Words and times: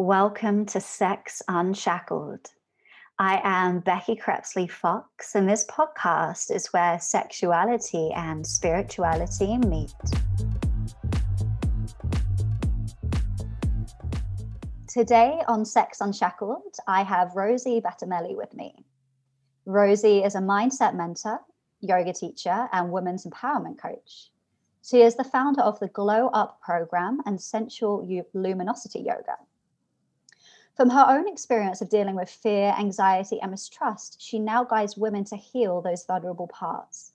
Welcome 0.00 0.64
to 0.66 0.80
Sex 0.80 1.42
Unshackled. 1.48 2.52
I 3.18 3.40
am 3.42 3.80
Becky 3.80 4.14
Crepsley 4.14 4.70
Fox, 4.70 5.34
and 5.34 5.48
this 5.48 5.66
podcast 5.66 6.54
is 6.54 6.68
where 6.68 7.00
sexuality 7.00 8.12
and 8.14 8.46
spirituality 8.46 9.58
meet. 9.58 9.92
Today 14.86 15.42
on 15.48 15.64
Sex 15.64 16.00
Unshackled, 16.00 16.76
I 16.86 17.02
have 17.02 17.34
Rosie 17.34 17.80
Bettinelli 17.80 18.36
with 18.36 18.54
me. 18.54 18.76
Rosie 19.66 20.22
is 20.22 20.36
a 20.36 20.40
mindset 20.40 20.94
mentor, 20.94 21.40
yoga 21.80 22.12
teacher, 22.12 22.68
and 22.70 22.92
women's 22.92 23.26
empowerment 23.26 23.82
coach. 23.82 24.30
She 24.80 25.02
is 25.02 25.16
the 25.16 25.24
founder 25.24 25.62
of 25.62 25.80
the 25.80 25.88
Glow 25.88 26.28
Up 26.28 26.60
program 26.60 27.20
and 27.26 27.40
Sensual 27.40 28.06
Luminosity 28.32 29.00
Yoga. 29.00 29.38
From 30.78 30.90
her 30.90 31.06
own 31.08 31.26
experience 31.26 31.80
of 31.80 31.88
dealing 31.88 32.14
with 32.14 32.30
fear, 32.30 32.72
anxiety, 32.78 33.40
and 33.40 33.50
mistrust, 33.50 34.22
she 34.22 34.38
now 34.38 34.62
guides 34.62 34.96
women 34.96 35.24
to 35.24 35.34
heal 35.36 35.82
those 35.82 36.04
vulnerable 36.04 36.46
parts, 36.46 37.14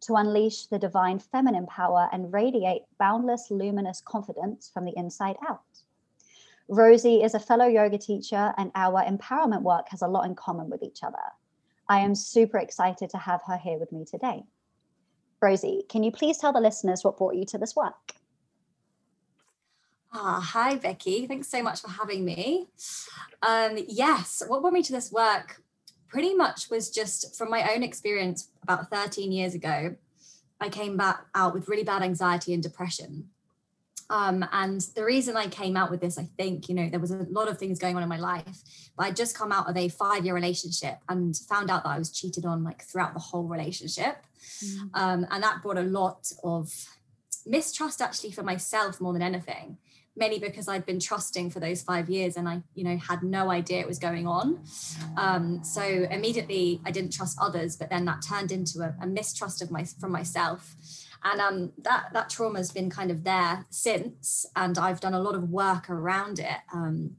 to 0.00 0.16
unleash 0.16 0.66
the 0.66 0.80
divine 0.80 1.20
feminine 1.20 1.68
power 1.68 2.08
and 2.10 2.32
radiate 2.32 2.82
boundless, 2.98 3.52
luminous 3.52 4.00
confidence 4.00 4.68
from 4.68 4.84
the 4.84 4.94
inside 4.96 5.36
out. 5.48 5.62
Rosie 6.66 7.22
is 7.22 7.34
a 7.34 7.38
fellow 7.38 7.66
yoga 7.66 7.98
teacher, 7.98 8.52
and 8.58 8.72
our 8.74 9.04
empowerment 9.04 9.62
work 9.62 9.86
has 9.90 10.02
a 10.02 10.08
lot 10.08 10.26
in 10.26 10.34
common 10.34 10.68
with 10.68 10.82
each 10.82 11.04
other. 11.04 11.22
I 11.88 12.00
am 12.00 12.16
super 12.16 12.58
excited 12.58 13.10
to 13.10 13.18
have 13.18 13.42
her 13.46 13.56
here 13.56 13.78
with 13.78 13.92
me 13.92 14.04
today. 14.04 14.42
Rosie, 15.40 15.84
can 15.88 16.02
you 16.02 16.10
please 16.10 16.38
tell 16.38 16.52
the 16.52 16.58
listeners 16.58 17.04
what 17.04 17.18
brought 17.18 17.36
you 17.36 17.44
to 17.44 17.58
this 17.58 17.76
work? 17.76 18.16
Ah, 20.16 20.40
hi, 20.40 20.76
Becky. 20.76 21.26
Thanks 21.26 21.48
so 21.48 21.60
much 21.60 21.80
for 21.80 21.90
having 21.90 22.24
me. 22.24 22.68
Um, 23.42 23.76
yes, 23.88 24.44
what 24.46 24.60
brought 24.60 24.72
me 24.72 24.82
to 24.82 24.92
this 24.92 25.10
work 25.10 25.60
pretty 26.06 26.34
much 26.34 26.70
was 26.70 26.88
just 26.88 27.36
from 27.36 27.50
my 27.50 27.74
own 27.74 27.82
experience 27.82 28.48
about 28.62 28.90
13 28.90 29.32
years 29.32 29.56
ago. 29.56 29.96
I 30.60 30.68
came 30.68 30.96
back 30.96 31.26
out 31.34 31.52
with 31.52 31.68
really 31.68 31.82
bad 31.82 32.02
anxiety 32.02 32.54
and 32.54 32.62
depression. 32.62 33.28
Um, 34.08 34.44
and 34.52 34.80
the 34.94 35.04
reason 35.04 35.36
I 35.36 35.48
came 35.48 35.76
out 35.76 35.90
with 35.90 36.00
this, 36.00 36.16
I 36.16 36.28
think, 36.36 36.68
you 36.68 36.76
know, 36.76 36.88
there 36.88 37.00
was 37.00 37.10
a 37.10 37.26
lot 37.28 37.48
of 37.48 37.58
things 37.58 37.80
going 37.80 37.96
on 37.96 38.02
in 38.04 38.08
my 38.08 38.18
life, 38.18 38.62
but 38.96 39.06
I'd 39.06 39.16
just 39.16 39.36
come 39.36 39.50
out 39.50 39.68
of 39.68 39.76
a 39.76 39.88
five 39.88 40.24
year 40.24 40.34
relationship 40.34 40.98
and 41.08 41.36
found 41.36 41.72
out 41.72 41.82
that 41.82 41.90
I 41.90 41.98
was 41.98 42.12
cheated 42.12 42.46
on 42.46 42.62
like 42.62 42.84
throughout 42.84 43.14
the 43.14 43.20
whole 43.20 43.48
relationship. 43.48 44.18
Mm. 44.62 44.90
Um, 44.94 45.26
and 45.32 45.42
that 45.42 45.60
brought 45.62 45.78
a 45.78 45.82
lot 45.82 46.30
of 46.44 46.72
mistrust 47.46 48.00
actually 48.00 48.30
for 48.30 48.44
myself 48.44 49.00
more 49.00 49.12
than 49.12 49.22
anything 49.22 49.78
mainly 50.16 50.38
because 50.38 50.68
I'd 50.68 50.86
been 50.86 51.00
trusting 51.00 51.50
for 51.50 51.60
those 51.60 51.82
five 51.82 52.08
years 52.08 52.36
and 52.36 52.48
I, 52.48 52.62
you 52.74 52.84
know, 52.84 52.96
had 52.96 53.22
no 53.22 53.50
idea 53.50 53.80
it 53.80 53.86
was 53.86 53.98
going 53.98 54.26
on. 54.26 54.60
Um, 55.16 55.64
so 55.64 55.82
immediately 55.82 56.80
I 56.84 56.90
didn't 56.92 57.12
trust 57.12 57.36
others, 57.40 57.76
but 57.76 57.90
then 57.90 58.04
that 58.04 58.22
turned 58.22 58.52
into 58.52 58.80
a, 58.82 58.94
a 59.02 59.06
mistrust 59.06 59.60
of 59.60 59.70
my 59.70 59.84
from 59.84 60.12
myself. 60.12 60.74
And 61.24 61.40
um, 61.40 61.72
that 61.78 62.12
that 62.12 62.30
trauma 62.30 62.58
has 62.58 62.70
been 62.70 62.90
kind 62.90 63.10
of 63.10 63.24
there 63.24 63.64
since, 63.70 64.46
and 64.54 64.76
I've 64.78 65.00
done 65.00 65.14
a 65.14 65.20
lot 65.20 65.34
of 65.34 65.48
work 65.48 65.88
around 65.88 66.38
it 66.38 66.58
um, 66.72 67.16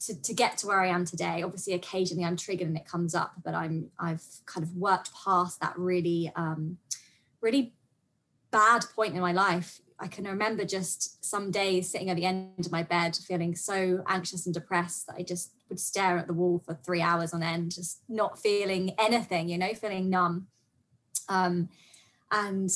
to, 0.00 0.20
to 0.20 0.34
get 0.34 0.58
to 0.58 0.66
where 0.66 0.80
I 0.80 0.88
am 0.88 1.06
today. 1.06 1.42
Obviously, 1.42 1.72
occasionally 1.72 2.24
I'm 2.24 2.36
triggered 2.36 2.68
and 2.68 2.76
it 2.76 2.86
comes 2.86 3.14
up, 3.14 3.32
but 3.42 3.54
I'm 3.54 3.90
I've 3.98 4.24
kind 4.44 4.62
of 4.62 4.76
worked 4.76 5.10
past 5.24 5.60
that 5.62 5.76
really 5.78 6.30
um, 6.36 6.76
really 7.40 7.72
bad 8.50 8.84
point 8.94 9.14
in 9.14 9.20
my 9.20 9.32
life 9.32 9.80
I 10.00 10.08
can 10.08 10.24
remember 10.24 10.64
just 10.64 11.22
some 11.24 11.50
days 11.50 11.90
sitting 11.90 12.08
at 12.08 12.16
the 12.16 12.24
end 12.24 12.64
of 12.64 12.72
my 12.72 12.82
bed 12.82 13.16
feeling 13.16 13.54
so 13.54 14.02
anxious 14.08 14.46
and 14.46 14.54
depressed 14.54 15.06
that 15.06 15.16
I 15.18 15.22
just 15.22 15.52
would 15.68 15.78
stare 15.78 16.16
at 16.16 16.26
the 16.26 16.32
wall 16.32 16.62
for 16.64 16.74
three 16.74 17.02
hours 17.02 17.34
on 17.34 17.42
end, 17.42 17.74
just 17.74 18.00
not 18.08 18.38
feeling 18.38 18.94
anything, 18.98 19.50
you 19.50 19.58
know, 19.58 19.74
feeling 19.74 20.08
numb. 20.08 20.46
Um, 21.28 21.68
and 22.32 22.70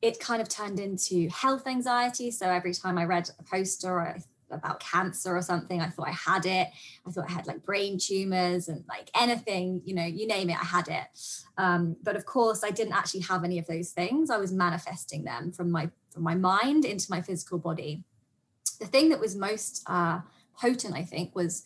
it 0.00 0.18
kind 0.18 0.40
of 0.40 0.48
turned 0.48 0.80
into 0.80 1.28
health 1.28 1.66
anxiety. 1.66 2.30
So 2.30 2.48
every 2.48 2.72
time 2.72 2.96
I 2.96 3.04
read 3.04 3.30
a 3.38 3.42
poster 3.42 4.18
about 4.50 4.80
cancer 4.80 5.36
or 5.36 5.42
something, 5.42 5.80
I 5.80 5.88
thought 5.88 6.08
I 6.08 6.12
had 6.12 6.46
it. 6.46 6.68
I 7.06 7.10
thought 7.10 7.28
I 7.28 7.32
had 7.32 7.46
like 7.46 7.64
brain 7.64 7.98
tumors 7.98 8.68
and 8.68 8.84
like 8.88 9.10
anything, 9.14 9.82
you 9.84 9.94
know, 9.94 10.04
you 10.04 10.26
name 10.26 10.48
it, 10.50 10.60
I 10.60 10.64
had 10.64 10.88
it. 10.88 11.04
Um, 11.58 11.96
but 12.02 12.16
of 12.16 12.24
course, 12.24 12.64
I 12.64 12.70
didn't 12.70 12.94
actually 12.94 13.20
have 13.20 13.44
any 13.44 13.58
of 13.58 13.66
those 13.66 13.90
things. 13.90 14.30
I 14.30 14.38
was 14.38 14.52
manifesting 14.52 15.24
them 15.24 15.52
from 15.52 15.70
my 15.70 15.90
from 16.12 16.22
my 16.22 16.34
mind 16.34 16.84
into 16.84 17.10
my 17.10 17.20
physical 17.22 17.58
body. 17.58 18.04
The 18.80 18.86
thing 18.86 19.08
that 19.10 19.20
was 19.20 19.34
most 19.34 19.82
uh, 19.86 20.20
potent, 20.56 20.94
I 20.94 21.04
think, 21.04 21.34
was 21.34 21.64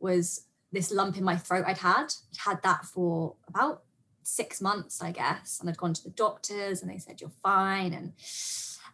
was 0.00 0.44
this 0.70 0.92
lump 0.92 1.16
in 1.16 1.24
my 1.24 1.36
throat 1.36 1.64
I'd 1.66 1.78
had. 1.78 2.12
I'd 2.30 2.50
had 2.50 2.62
that 2.62 2.84
for 2.84 3.34
about 3.48 3.82
six 4.22 4.60
months, 4.60 5.02
I 5.02 5.10
guess, 5.10 5.58
and 5.58 5.68
I'd 5.68 5.78
gone 5.78 5.94
to 5.94 6.04
the 6.04 6.10
doctors, 6.10 6.82
and 6.82 6.90
they 6.90 6.98
said 6.98 7.20
you're 7.20 7.30
fine, 7.42 7.92
and 7.94 8.12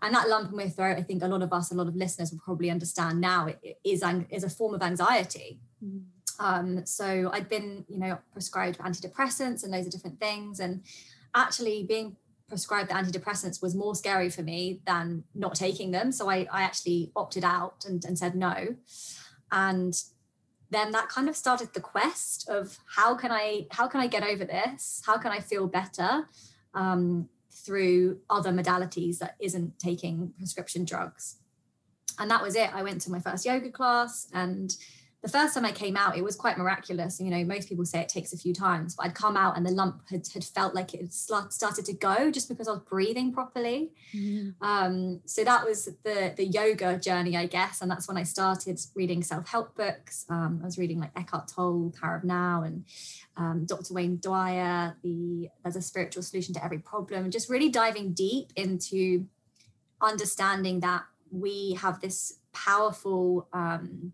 and 0.02 0.14
that 0.14 0.28
lump 0.28 0.50
in 0.50 0.56
my 0.56 0.68
throat, 0.68 0.98
I 0.98 1.02
think 1.02 1.22
a 1.22 1.28
lot 1.28 1.42
of 1.42 1.52
us, 1.52 1.70
a 1.70 1.74
lot 1.74 1.88
of 1.88 1.96
listeners 1.96 2.30
will 2.30 2.40
probably 2.44 2.70
understand 2.70 3.20
now, 3.20 3.46
it, 3.46 3.58
it 3.62 3.78
is 3.84 4.02
is 4.30 4.44
a 4.44 4.50
form 4.50 4.74
of 4.74 4.82
anxiety. 4.82 5.58
Mm. 5.84 6.02
Um, 6.38 6.86
so 6.86 7.30
I'd 7.32 7.48
been, 7.48 7.84
you 7.88 7.98
know, 7.98 8.18
prescribed 8.32 8.78
antidepressants 8.78 9.62
and 9.62 9.70
loads 9.72 9.86
of 9.86 9.92
different 9.92 10.20
things, 10.20 10.60
and 10.60 10.82
actually 11.34 11.84
being 11.84 12.16
prescribed 12.48 12.90
the 12.90 12.94
antidepressants 12.94 13.62
was 13.62 13.74
more 13.74 13.94
scary 13.94 14.30
for 14.30 14.42
me 14.42 14.80
than 14.86 15.24
not 15.34 15.54
taking 15.54 15.90
them. 15.90 16.12
So 16.12 16.28
I, 16.28 16.46
I 16.52 16.62
actually 16.62 17.10
opted 17.16 17.44
out 17.44 17.84
and, 17.86 18.04
and 18.04 18.18
said 18.18 18.34
no. 18.34 18.76
And 19.50 19.94
then 20.70 20.92
that 20.92 21.08
kind 21.08 21.28
of 21.28 21.36
started 21.36 21.72
the 21.72 21.80
quest 21.80 22.48
of 22.48 22.78
how 22.86 23.14
can 23.14 23.30
I 23.30 23.66
how 23.70 23.86
can 23.86 24.00
I 24.00 24.06
get 24.06 24.24
over 24.24 24.44
this? 24.44 25.02
How 25.06 25.16
can 25.16 25.30
I 25.30 25.40
feel 25.40 25.66
better 25.66 26.28
um, 26.74 27.28
through 27.52 28.18
other 28.28 28.50
modalities 28.50 29.18
that 29.18 29.36
isn't 29.38 29.78
taking 29.78 30.32
prescription 30.36 30.84
drugs? 30.84 31.36
And 32.18 32.30
that 32.30 32.42
was 32.42 32.56
it. 32.56 32.74
I 32.74 32.82
went 32.82 33.00
to 33.02 33.10
my 33.10 33.20
first 33.20 33.44
yoga 33.44 33.70
class 33.70 34.28
and 34.32 34.74
the 35.24 35.30
first 35.30 35.54
time 35.54 35.64
I 35.64 35.72
came 35.72 35.96
out, 35.96 36.18
it 36.18 36.22
was 36.22 36.36
quite 36.36 36.58
miraculous. 36.58 37.18
You 37.18 37.30
know, 37.30 37.42
most 37.46 37.66
people 37.66 37.86
say 37.86 38.00
it 38.00 38.10
takes 38.10 38.34
a 38.34 38.36
few 38.36 38.52
times, 38.52 38.94
but 38.94 39.06
I'd 39.06 39.14
come 39.14 39.38
out 39.38 39.56
and 39.56 39.64
the 39.64 39.70
lump 39.70 40.02
had, 40.10 40.28
had 40.28 40.44
felt 40.44 40.74
like 40.74 40.92
it 40.92 41.00
had 41.00 41.14
started 41.14 41.86
to 41.86 41.94
go 41.94 42.30
just 42.30 42.46
because 42.46 42.68
I 42.68 42.72
was 42.72 42.82
breathing 42.82 43.32
properly. 43.32 43.92
Mm-hmm. 44.14 44.62
Um, 44.62 45.22
so 45.24 45.42
that 45.42 45.64
was 45.64 45.86
the 46.04 46.34
the 46.36 46.44
yoga 46.44 46.98
journey, 46.98 47.38
I 47.38 47.46
guess, 47.46 47.80
and 47.80 47.90
that's 47.90 48.06
when 48.06 48.18
I 48.18 48.22
started 48.22 48.78
reading 48.94 49.22
self 49.22 49.48
help 49.48 49.74
books. 49.74 50.26
Um, 50.28 50.60
I 50.62 50.66
was 50.66 50.76
reading 50.76 51.00
like 51.00 51.12
Eckhart 51.16 51.48
Tolle, 51.48 51.94
Power 51.98 52.16
of 52.16 52.24
Now, 52.24 52.62
and 52.62 52.84
um, 53.38 53.64
Dr. 53.64 53.94
Wayne 53.94 54.18
Dyer. 54.20 54.94
The 55.02 55.48
There's 55.62 55.76
a 55.76 55.80
spiritual 55.80 56.22
solution 56.22 56.52
to 56.52 56.62
every 56.62 56.80
problem, 56.80 57.24
and 57.24 57.32
just 57.32 57.48
really 57.48 57.70
diving 57.70 58.12
deep 58.12 58.52
into 58.56 59.24
understanding 60.02 60.80
that 60.80 61.04
we 61.30 61.78
have 61.80 62.00
this 62.00 62.40
powerful 62.52 63.48
um, 63.54 64.12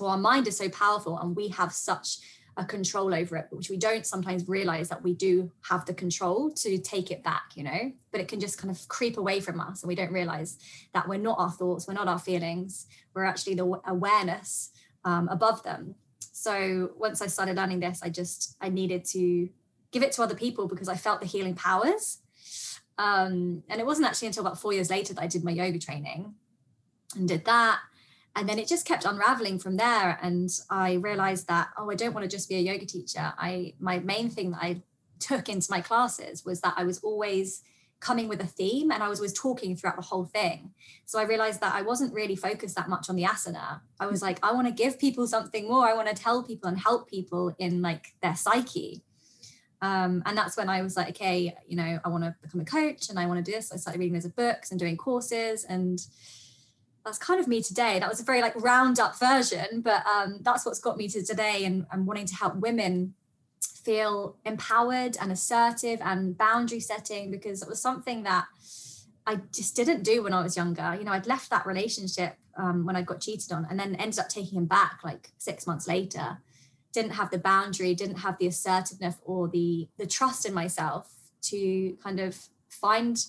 well, 0.00 0.10
our 0.10 0.18
mind 0.18 0.46
is 0.46 0.56
so 0.56 0.68
powerful 0.68 1.18
and 1.18 1.36
we 1.36 1.48
have 1.48 1.72
such 1.72 2.18
a 2.56 2.64
control 2.64 3.14
over 3.14 3.36
it, 3.36 3.46
which 3.50 3.68
we 3.68 3.76
don't 3.76 4.06
sometimes 4.06 4.48
realize 4.48 4.88
that 4.88 5.02
we 5.02 5.12
do 5.12 5.50
have 5.68 5.84
the 5.84 5.92
control 5.92 6.50
to 6.50 6.78
take 6.78 7.10
it 7.10 7.22
back, 7.22 7.52
you 7.54 7.62
know, 7.62 7.92
but 8.10 8.20
it 8.20 8.28
can 8.28 8.40
just 8.40 8.56
kind 8.58 8.70
of 8.70 8.88
creep 8.88 9.18
away 9.18 9.40
from 9.40 9.60
us. 9.60 9.82
And 9.82 9.88
we 9.88 9.94
don't 9.94 10.12
realize 10.12 10.58
that 10.94 11.06
we're 11.06 11.18
not 11.18 11.38
our 11.38 11.50
thoughts, 11.50 11.86
we're 11.86 11.94
not 11.94 12.08
our 12.08 12.18
feelings, 12.18 12.86
we're 13.14 13.24
actually 13.24 13.56
the 13.56 13.80
awareness 13.86 14.70
um, 15.04 15.28
above 15.28 15.62
them. 15.64 15.94
So 16.18 16.92
once 16.96 17.20
I 17.20 17.26
started 17.26 17.56
learning 17.56 17.80
this, 17.80 18.00
I 18.02 18.08
just, 18.08 18.56
I 18.60 18.70
needed 18.70 19.04
to 19.06 19.48
give 19.90 20.02
it 20.02 20.12
to 20.12 20.22
other 20.22 20.34
people 20.34 20.66
because 20.66 20.88
I 20.88 20.96
felt 20.96 21.20
the 21.20 21.26
healing 21.26 21.54
powers. 21.54 22.18
Um, 22.98 23.62
and 23.68 23.80
it 23.80 23.86
wasn't 23.86 24.06
actually 24.06 24.28
until 24.28 24.46
about 24.46 24.60
four 24.60 24.72
years 24.72 24.88
later 24.88 25.12
that 25.12 25.22
I 25.22 25.26
did 25.26 25.44
my 25.44 25.50
yoga 25.50 25.78
training 25.78 26.34
and 27.14 27.28
did 27.28 27.44
that 27.44 27.80
and 28.36 28.46
then 28.46 28.58
it 28.58 28.68
just 28.68 28.86
kept 28.86 29.06
unraveling 29.06 29.58
from 29.58 29.76
there. 29.76 30.18
And 30.22 30.50
i 30.70 30.94
realized 30.94 31.48
that 31.48 31.68
oh 31.78 31.90
i 31.90 31.94
don't 31.94 32.14
want 32.14 32.24
to 32.30 32.36
just 32.36 32.48
be 32.48 32.56
a 32.56 32.60
yoga 32.60 32.86
teacher. 32.86 33.32
I 33.38 33.74
my 33.80 33.98
main 33.98 34.30
thing 34.30 34.52
that 34.52 34.62
i 34.62 34.82
took 35.18 35.48
into 35.48 35.70
my 35.70 35.80
classes 35.80 36.44
was 36.44 36.60
that 36.60 36.74
i 36.76 36.84
was 36.84 36.98
always 36.98 37.62
coming 37.98 38.28
with 38.28 38.40
a 38.42 38.46
theme 38.46 38.90
and 38.90 39.02
i 39.02 39.08
was 39.08 39.18
always 39.18 39.32
talking 39.32 39.74
throughout 39.74 39.96
the 39.96 40.02
whole 40.02 40.26
thing. 40.26 40.72
So 41.06 41.18
i 41.18 41.24
realized 41.24 41.60
that 41.62 41.74
i 41.74 41.82
wasn't 41.82 42.14
really 42.14 42.36
focused 42.36 42.76
that 42.76 42.90
much 42.90 43.08
on 43.08 43.16
the 43.16 43.24
asana. 43.24 43.80
I 43.98 44.06
was 44.06 44.22
like 44.22 44.38
i 44.44 44.52
want 44.52 44.66
to 44.68 44.82
give 44.82 45.00
people 45.00 45.26
something 45.26 45.66
more. 45.66 45.88
I 45.88 45.94
want 45.94 46.08
to 46.08 46.22
tell 46.22 46.42
people 46.42 46.68
and 46.68 46.78
help 46.78 47.10
people 47.10 47.54
in 47.58 47.82
like 47.82 48.14
their 48.22 48.36
psyche. 48.36 49.02
Um, 49.82 50.22
and 50.24 50.36
that's 50.38 50.56
when 50.56 50.70
I 50.70 50.80
was 50.80 50.96
like, 50.96 51.10
okay, 51.10 51.54
you 51.68 51.76
know, 51.76 52.00
I 52.02 52.08
want 52.08 52.24
to 52.24 52.34
become 52.40 52.62
a 52.62 52.64
coach 52.64 53.10
and 53.10 53.18
I 53.18 53.26
want 53.26 53.44
to 53.44 53.50
do 53.50 53.54
this. 53.56 53.70
I 53.70 53.76
started 53.76 53.98
reading 53.98 54.14
loads 54.14 54.24
of 54.24 54.34
books 54.34 54.70
and 54.70 54.80
doing 54.80 54.96
courses 54.96 55.64
and 55.64 56.00
that's 57.06 57.18
kind 57.18 57.38
of 57.38 57.46
me 57.46 57.62
today. 57.62 58.00
That 58.00 58.08
was 58.08 58.20
a 58.20 58.24
very 58.24 58.42
like 58.42 58.60
roundup 58.60 59.16
version, 59.18 59.80
but 59.80 60.04
um, 60.06 60.40
that's 60.42 60.66
what's 60.66 60.80
got 60.80 60.96
me 60.96 61.06
to 61.08 61.24
today 61.24 61.64
and, 61.64 61.86
and 61.92 62.04
wanting 62.04 62.26
to 62.26 62.34
help 62.34 62.56
women 62.56 63.14
feel 63.62 64.36
empowered 64.44 65.16
and 65.20 65.30
assertive 65.30 66.00
and 66.02 66.36
boundary 66.36 66.80
setting 66.80 67.30
because 67.30 67.62
it 67.62 67.68
was 67.68 67.80
something 67.80 68.24
that 68.24 68.46
I 69.24 69.36
just 69.54 69.76
didn't 69.76 70.02
do 70.02 70.24
when 70.24 70.32
I 70.32 70.42
was 70.42 70.56
younger. 70.56 70.96
You 70.98 71.04
know, 71.04 71.12
I'd 71.12 71.28
left 71.28 71.48
that 71.50 71.64
relationship 71.64 72.34
um, 72.58 72.84
when 72.84 72.96
I 72.96 73.02
got 73.02 73.20
cheated 73.20 73.52
on 73.52 73.68
and 73.70 73.78
then 73.78 73.94
ended 73.94 74.18
up 74.18 74.28
taking 74.28 74.58
him 74.58 74.66
back 74.66 74.98
like 75.04 75.30
six 75.38 75.64
months 75.64 75.86
later. 75.86 76.38
Didn't 76.92 77.12
have 77.12 77.30
the 77.30 77.38
boundary, 77.38 77.94
didn't 77.94 78.18
have 78.18 78.36
the 78.38 78.48
assertiveness 78.48 79.14
or 79.24 79.46
the 79.46 79.86
the 79.96 80.06
trust 80.06 80.44
in 80.44 80.54
myself 80.54 81.08
to 81.42 81.96
kind 82.02 82.18
of 82.18 82.36
find 82.68 83.24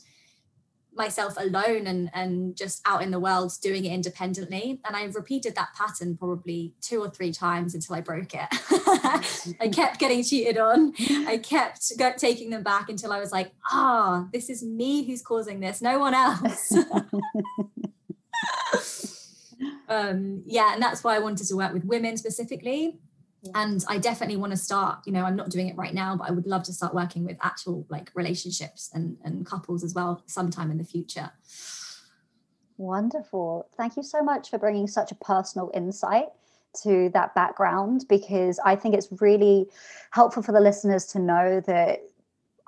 myself 0.97 1.35
alone 1.37 1.87
and 1.87 2.09
and 2.13 2.55
just 2.55 2.81
out 2.85 3.01
in 3.01 3.11
the 3.11 3.19
world 3.19 3.53
doing 3.61 3.85
it 3.85 3.93
independently. 3.93 4.79
And 4.85 4.95
i 4.95 5.03
repeated 5.05 5.55
that 5.55 5.69
pattern 5.75 6.17
probably 6.17 6.73
two 6.81 7.01
or 7.01 7.09
three 7.09 7.31
times 7.31 7.75
until 7.75 7.95
i 7.95 8.01
broke 8.01 8.33
it. 8.33 8.47
I 9.61 9.69
kept 9.69 9.99
getting 9.99 10.23
cheated 10.23 10.57
on. 10.57 10.93
I 11.27 11.37
kept 11.37 11.91
taking 12.17 12.49
them 12.49 12.63
back 12.63 12.89
until 12.89 13.11
i 13.11 13.19
was 13.19 13.31
like 13.31 13.51
ah 13.71 14.25
oh, 14.25 14.29
this 14.33 14.49
is 14.49 14.63
me 14.63 15.03
who's 15.05 15.21
causing 15.21 15.59
this 15.59 15.81
no 15.81 15.99
one 15.99 16.13
else. 16.13 16.73
Um 19.89 20.43
yeah 20.45 20.73
and 20.73 20.81
that's 20.83 21.01
why 21.01 21.15
i 21.15 21.19
wanted 21.19 21.47
to 21.47 21.55
work 21.55 21.73
with 21.73 21.85
women 21.85 22.17
specifically 22.17 22.99
and 23.55 23.83
i 23.87 23.97
definitely 23.97 24.37
want 24.37 24.51
to 24.51 24.57
start 24.57 24.99
you 25.05 25.11
know 25.11 25.23
i'm 25.23 25.35
not 25.35 25.49
doing 25.49 25.67
it 25.67 25.77
right 25.77 25.93
now 25.93 26.15
but 26.15 26.27
i 26.27 26.31
would 26.31 26.47
love 26.47 26.63
to 26.63 26.73
start 26.73 26.93
working 26.93 27.25
with 27.25 27.37
actual 27.41 27.85
like 27.89 28.11
relationships 28.15 28.89
and 28.93 29.17
and 29.23 29.45
couples 29.45 29.83
as 29.83 29.93
well 29.93 30.21
sometime 30.25 30.71
in 30.71 30.77
the 30.77 30.83
future. 30.83 31.31
Wonderful. 32.77 33.67
Thank 33.75 33.97
you 33.97 34.03
so 34.03 34.21
much 34.21 34.49
for 34.49 34.59
bringing 34.59 34.87
such 34.87 35.11
a 35.11 35.15
personal 35.15 35.71
insight 35.73 36.27
to 36.83 37.09
that 37.13 37.33
background 37.33 38.05
because 38.07 38.59
i 38.63 38.75
think 38.75 38.93
it's 38.93 39.07
really 39.19 39.65
helpful 40.11 40.43
for 40.43 40.51
the 40.51 40.59
listeners 40.59 41.05
to 41.05 41.17
know 41.17 41.59
that 41.61 42.01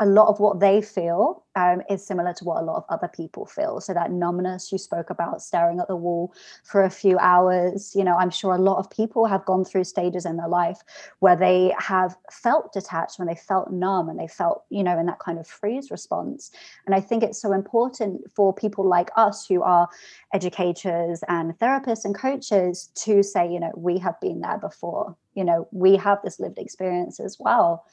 a 0.02 0.06
lot 0.06 0.30
of 0.30 0.40
what 0.40 0.62
they 0.62 0.82
feel 0.82 1.44
um, 1.56 1.82
is 1.90 2.06
similar 2.06 2.34
to 2.34 2.46
what 2.46 2.62
a 2.62 2.66
lot 2.66 2.78
of 2.78 2.86
other 2.88 3.10
people 3.10 3.46
feel. 3.46 3.82
So 3.82 3.94
that 3.94 4.12
numbness 4.12 4.72
you 4.72 4.78
spoke 4.78 5.10
about, 5.10 5.42
staring 5.42 5.82
at 5.82 5.90
the 5.90 5.96
wall 5.96 6.34
for 6.64 6.84
a 6.84 6.90
few 6.90 7.18
hours, 7.20 7.94
you 7.96 8.06
know, 8.06 8.16
I'm 8.16 8.30
sure 8.30 8.56
a 8.56 8.58
lot 8.58 8.78
of 8.78 8.90
people 8.90 9.26
have 9.26 9.44
gone 9.44 9.66
through 9.66 9.84
stages 9.84 10.26
in 10.26 10.38
their 10.38 10.48
life 10.48 10.80
where 11.20 11.36
they 11.36 11.74
have 11.78 12.16
felt 12.32 12.72
detached, 12.72 13.20
when 13.20 13.28
they 13.28 13.36
felt 13.36 13.72
numb, 13.72 14.08
and 14.08 14.18
they 14.18 14.28
felt, 14.28 14.64
you 14.70 14.84
know, 14.84 14.98
in 14.98 15.06
that 15.08 15.20
kind 15.20 15.38
of 15.38 15.46
freeze 15.46 15.92
response. 15.92 16.52
And 16.86 16.96
I 16.96 17.02
think 17.02 17.22
it's 17.22 17.42
so 17.42 17.52
important 17.52 18.32
for 18.34 18.54
people 18.54 18.88
like 18.88 19.10
us 19.18 19.46
who 19.46 19.64
are 19.64 19.90
educators 20.34 21.24
and 21.28 21.58
therapists 21.60 22.06
and 22.06 22.16
coaches 22.16 22.90
to 22.96 23.22
say, 23.22 23.52
you 23.52 23.60
know, 23.60 23.74
we 23.76 23.98
have 23.98 24.20
been 24.22 24.40
there 24.40 24.60
before. 24.60 25.18
You 25.34 25.44
know, 25.44 25.68
we 25.72 25.98
have 25.98 26.20
this 26.24 26.40
lived 26.40 26.58
experience 26.58 27.20
as 27.20 27.38
well. 27.38 27.86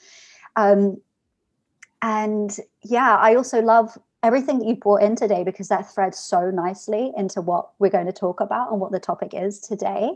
Um, 0.55 0.99
and 2.03 2.57
yeah, 2.83 3.17
I 3.17 3.35
also 3.35 3.61
love 3.61 3.97
everything 4.23 4.59
that 4.59 4.67
you 4.67 4.77
brought 4.77 5.03
in 5.03 5.15
today 5.15 5.45
because 5.45 5.69
that 5.69 5.93
threads 5.93 6.19
so 6.19 6.51
nicely 6.51 7.13
into 7.17 7.41
what 7.41 7.71
we're 7.79 7.91
going 7.91 8.07
to 8.07 8.13
talk 8.13 8.41
about 8.41 8.71
and 8.73 8.81
what 8.81 8.93
the 8.93 8.99
topic 9.01 9.33
is 9.33 9.61
today. 9.61 10.11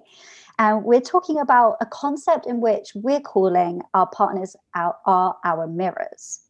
And 0.58 0.84
we're 0.84 1.00
talking 1.00 1.38
about 1.38 1.76
a 1.80 1.86
concept 1.86 2.46
in 2.46 2.60
which 2.60 2.92
we're 2.94 3.20
calling 3.20 3.82
our 3.94 4.06
partners 4.06 4.56
our, 4.74 4.96
are 5.06 5.36
our 5.44 5.66
mirrors. 5.66 6.40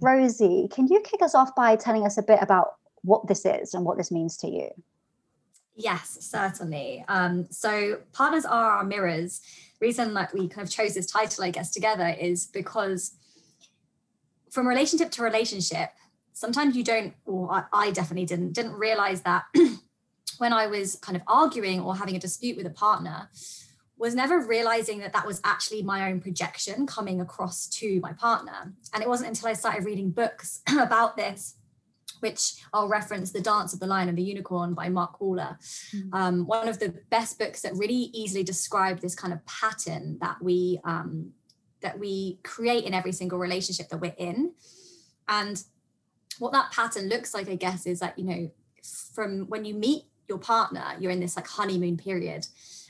Rosie, 0.00 0.68
can 0.70 0.86
you 0.88 1.00
kick 1.00 1.22
us 1.22 1.34
off 1.34 1.54
by 1.54 1.76
telling 1.76 2.06
us 2.06 2.18
a 2.18 2.22
bit 2.22 2.38
about 2.40 2.76
what 3.02 3.26
this 3.26 3.44
is 3.44 3.74
and 3.74 3.84
what 3.84 3.98
this 3.98 4.10
means 4.10 4.36
to 4.38 4.48
you? 4.48 4.70
Yes, 5.74 6.16
certainly. 6.20 7.04
Um, 7.08 7.46
so 7.50 7.98
partners 8.12 8.44
are 8.44 8.70
our 8.70 8.84
mirrors. 8.84 9.42
Reason 9.80 10.14
that 10.14 10.32
we 10.32 10.48
kind 10.48 10.66
of 10.66 10.72
chose 10.72 10.94
this 10.94 11.06
title, 11.06 11.44
I 11.44 11.50
guess, 11.50 11.70
together 11.70 12.16
is 12.18 12.46
because 12.46 13.12
from 14.56 14.66
relationship 14.66 15.10
to 15.10 15.22
relationship, 15.22 15.90
sometimes 16.32 16.74
you 16.74 16.82
don't, 16.82 17.12
or 17.26 17.52
I, 17.52 17.64
I 17.74 17.90
definitely 17.90 18.24
didn't, 18.24 18.54
didn't 18.54 18.72
realize 18.72 19.20
that 19.20 19.44
when 20.38 20.54
I 20.54 20.66
was 20.66 20.96
kind 20.96 21.14
of 21.14 21.22
arguing 21.28 21.80
or 21.80 21.94
having 21.94 22.16
a 22.16 22.18
dispute 22.18 22.56
with 22.56 22.64
a 22.64 22.70
partner, 22.70 23.28
was 23.98 24.14
never 24.14 24.40
realizing 24.40 24.98
that 25.00 25.12
that 25.12 25.26
was 25.26 25.42
actually 25.44 25.82
my 25.82 26.10
own 26.10 26.20
projection 26.20 26.86
coming 26.86 27.20
across 27.20 27.66
to 27.66 28.00
my 28.00 28.14
partner. 28.14 28.72
And 28.94 29.02
it 29.02 29.08
wasn't 29.10 29.28
until 29.28 29.50
I 29.50 29.52
started 29.52 29.84
reading 29.84 30.10
books 30.10 30.62
about 30.80 31.18
this, 31.18 31.56
which 32.20 32.54
I'll 32.72 32.88
reference 32.88 33.32
The 33.32 33.42
Dance 33.42 33.74
of 33.74 33.80
the 33.80 33.86
Lion 33.86 34.08
and 34.08 34.16
the 34.16 34.22
Unicorn 34.22 34.72
by 34.72 34.88
Mark 34.88 35.20
Waller. 35.20 35.58
Mm-hmm. 35.94 36.14
Um, 36.14 36.46
one 36.46 36.66
of 36.66 36.78
the 36.78 36.94
best 37.10 37.38
books 37.38 37.60
that 37.60 37.74
really 37.74 38.08
easily 38.14 38.42
describe 38.42 39.00
this 39.00 39.14
kind 39.14 39.34
of 39.34 39.44
pattern 39.44 40.16
that 40.22 40.42
we 40.42 40.80
um, 40.84 41.32
that 41.86 42.00
we 42.00 42.40
create 42.42 42.82
in 42.82 42.94
every 42.94 43.12
single 43.12 43.38
relationship 43.38 43.88
that 43.90 44.00
we're 44.00 44.16
in. 44.18 44.52
And 45.28 45.62
what 46.40 46.52
that 46.52 46.72
pattern 46.72 47.08
looks 47.08 47.32
like, 47.32 47.48
I 47.48 47.54
guess, 47.54 47.86
is 47.86 48.00
that, 48.00 48.18
you 48.18 48.24
know, 48.24 48.50
from 49.14 49.46
when 49.46 49.64
you 49.64 49.74
meet 49.74 50.02
your 50.28 50.38
partner, 50.38 50.96
you're 50.98 51.12
in 51.12 51.20
this 51.20 51.36
like 51.36 51.46
honeymoon 51.46 51.96
period. 51.96 52.48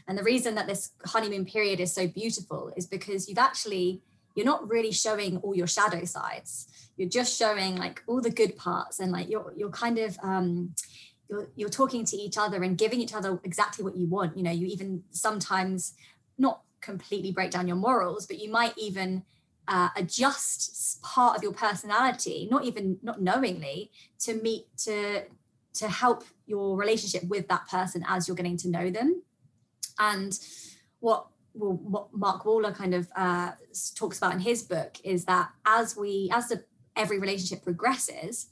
And 0.08 0.16
the 0.16 0.22
reason 0.22 0.54
that 0.54 0.66
this 0.66 0.93
honeymoon 1.04 1.44
period 1.44 1.78
is 1.78 1.93
so 1.93 2.06
beautiful 2.06 2.72
is 2.75 2.87
because 2.87 3.28
you've 3.28 3.37
actually, 3.50 4.00
you're 4.34 4.46
not 4.46 4.66
really 4.66 4.93
showing 4.93 5.37
all 5.38 5.54
your 5.54 5.66
shadow 5.66 6.06
sides. 6.06 6.69
You're 6.96 7.10
just 7.10 7.38
showing 7.38 7.76
like 7.76 8.02
all 8.06 8.22
the 8.22 8.31
good 8.31 8.56
parts 8.56 8.99
and 9.00 9.12
like 9.12 9.28
you're 9.28 9.52
you're 9.54 9.76
kind 9.84 9.99
of 9.99 10.16
um 10.22 10.75
you're 11.28 11.50
you're 11.54 11.69
talking 11.69 12.06
to 12.06 12.16
each 12.16 12.38
other 12.38 12.62
and 12.62 12.78
giving 12.78 13.00
each 13.00 13.14
other 13.14 13.38
exactly 13.44 13.84
what 13.84 13.96
you 13.96 14.06
want. 14.06 14.37
You 14.38 14.44
know, 14.44 14.50
you 14.50 14.66
even 14.69 15.02
sometimes 15.10 15.92
not 16.38 16.62
completely 16.87 17.33
break 17.33 17.50
down 17.50 17.67
your 17.67 17.77
morals, 17.77 18.27
but 18.27 18.38
you 18.38 18.50
might 18.50 18.73
even 18.79 19.25
uh, 19.69 19.88
adjust 19.97 21.03
part 21.03 21.37
of 21.37 21.43
your 21.43 21.53
personality, 21.53 22.49
not 22.50 22.65
even 22.65 22.99
not 23.03 23.21
knowingly, 23.21 23.91
to 24.21 24.35
meet 24.35 24.65
to 24.79 25.25
to 25.75 25.88
help 25.88 26.25
your 26.47 26.77
relationship 26.77 27.25
with 27.25 27.49
that 27.49 27.69
person 27.69 28.03
as 28.09 28.27
you're 28.27 28.37
getting 28.37 28.56
to 28.56 28.69
know 28.69 28.88
them. 28.91 29.23
And 29.99 30.38
what 31.00 31.27
well, 31.53 31.73
what 31.73 32.09
Mark 32.12 32.44
Waller 32.44 32.73
kind 32.73 32.94
of 32.94 33.09
uh, 33.17 33.53
talks 33.94 34.19
about 34.19 34.33
in 34.35 34.41
his 34.41 34.62
book 34.62 34.99
is 35.05 35.25
that 35.25 35.50
as 35.67 35.97
we 35.97 36.31
as 36.33 36.49
the 36.49 36.65
every 36.94 37.19
relationship 37.19 37.65
progresses, 37.65 38.47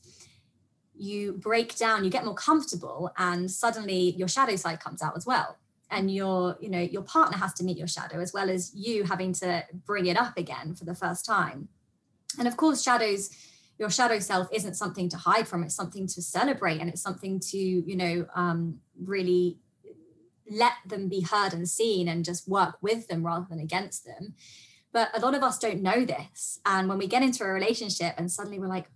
you 0.97 1.33
break 1.33 1.77
down, 1.77 2.05
you 2.05 2.11
get 2.11 2.25
more 2.25 2.35
comfortable, 2.35 3.13
and 3.17 3.51
suddenly 3.51 4.15
your 4.17 4.29
shadow 4.29 4.57
side 4.57 4.81
comes 4.81 5.01
out 5.01 5.17
as 5.17 5.25
well 5.25 5.57
and 5.91 6.13
your 6.13 6.57
you 6.61 6.69
know 6.69 6.81
your 6.81 7.03
partner 7.03 7.37
has 7.37 7.53
to 7.55 7.65
meet 7.65 7.77
your 7.77 7.89
shadow 7.89 8.21
as 8.21 8.33
well 8.33 8.51
as 8.51 8.73
you 8.75 9.05
having 9.05 9.33
to 9.33 9.65
bring 9.87 10.07
it 10.07 10.17
up 10.17 10.37
again 10.37 10.75
for 10.75 10.85
the 10.85 10.95
first 10.95 11.25
time. 11.25 11.69
And 12.39 12.49
of 12.49 12.57
course 12.57 12.83
shadows 12.83 13.31
your 13.79 13.91
shadow 13.91 14.19
self 14.21 14.49
isn't 14.53 14.75
something 14.75 15.09
to 15.09 15.17
hide 15.17 15.49
from. 15.49 15.65
It's 15.65 15.75
something 15.75 16.07
to 16.07 16.23
celebrate 16.23 16.81
and 16.81 16.89
it's 16.89 17.03
something 17.03 17.41
to 17.51 17.59
you 17.59 17.97
know 17.97 18.27
um, 18.35 18.79
really 19.03 19.59
let 20.51 20.75
them 20.87 21.09
be 21.09 21.21
heard 21.21 21.53
and 21.53 21.69
seen 21.69 22.09
and 22.09 22.25
just 22.25 22.49
work 22.49 22.77
with 22.83 23.09
them 23.09 23.25
rather 23.25 23.47
than 23.49 23.61
against 23.61 24.05
them. 24.05 24.35
But 24.93 25.11
a 25.17 25.21
lot 25.21 25.35
of 25.35 25.43
us 25.43 25.59
don't 25.59 25.83
know 25.83 26.05
this. 26.05 26.61
And 26.65 26.89
when 26.89 26.99
we 26.99 27.07
get 27.07 27.23
into 27.23 27.43
a 27.43 27.49
relationship 27.49 28.15
and 28.17 28.31
suddenly 28.31 28.59
we're 28.59 28.69
like 28.69 28.87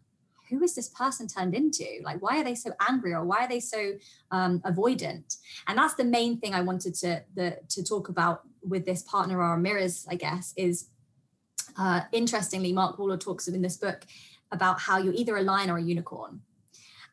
who 0.48 0.62
is 0.62 0.74
this 0.74 0.88
person 0.88 1.26
turned 1.26 1.54
into? 1.54 1.86
Like, 2.02 2.22
why 2.22 2.40
are 2.40 2.44
they 2.44 2.54
so 2.54 2.72
angry 2.88 3.12
or 3.12 3.24
why 3.24 3.44
are 3.44 3.48
they 3.48 3.60
so 3.60 3.92
um, 4.30 4.60
avoidant? 4.60 5.36
And 5.66 5.78
that's 5.78 5.94
the 5.94 6.04
main 6.04 6.38
thing 6.38 6.54
I 6.54 6.62
wanted 6.62 6.94
to 6.96 7.22
the, 7.34 7.58
to 7.68 7.82
talk 7.82 8.08
about 8.08 8.42
with 8.62 8.84
this 8.84 9.02
partner 9.02 9.42
or 9.42 9.56
mirrors, 9.56 10.06
I 10.10 10.14
guess, 10.14 10.52
is 10.56 10.88
uh, 11.78 12.02
interestingly, 12.12 12.72
Mark 12.72 12.98
Waller 12.98 13.16
talks 13.16 13.48
in 13.48 13.62
this 13.62 13.76
book 13.76 14.04
about 14.50 14.80
how 14.80 14.98
you're 14.98 15.14
either 15.14 15.36
a 15.36 15.42
lion 15.42 15.70
or 15.70 15.78
a 15.78 15.82
unicorn. 15.82 16.40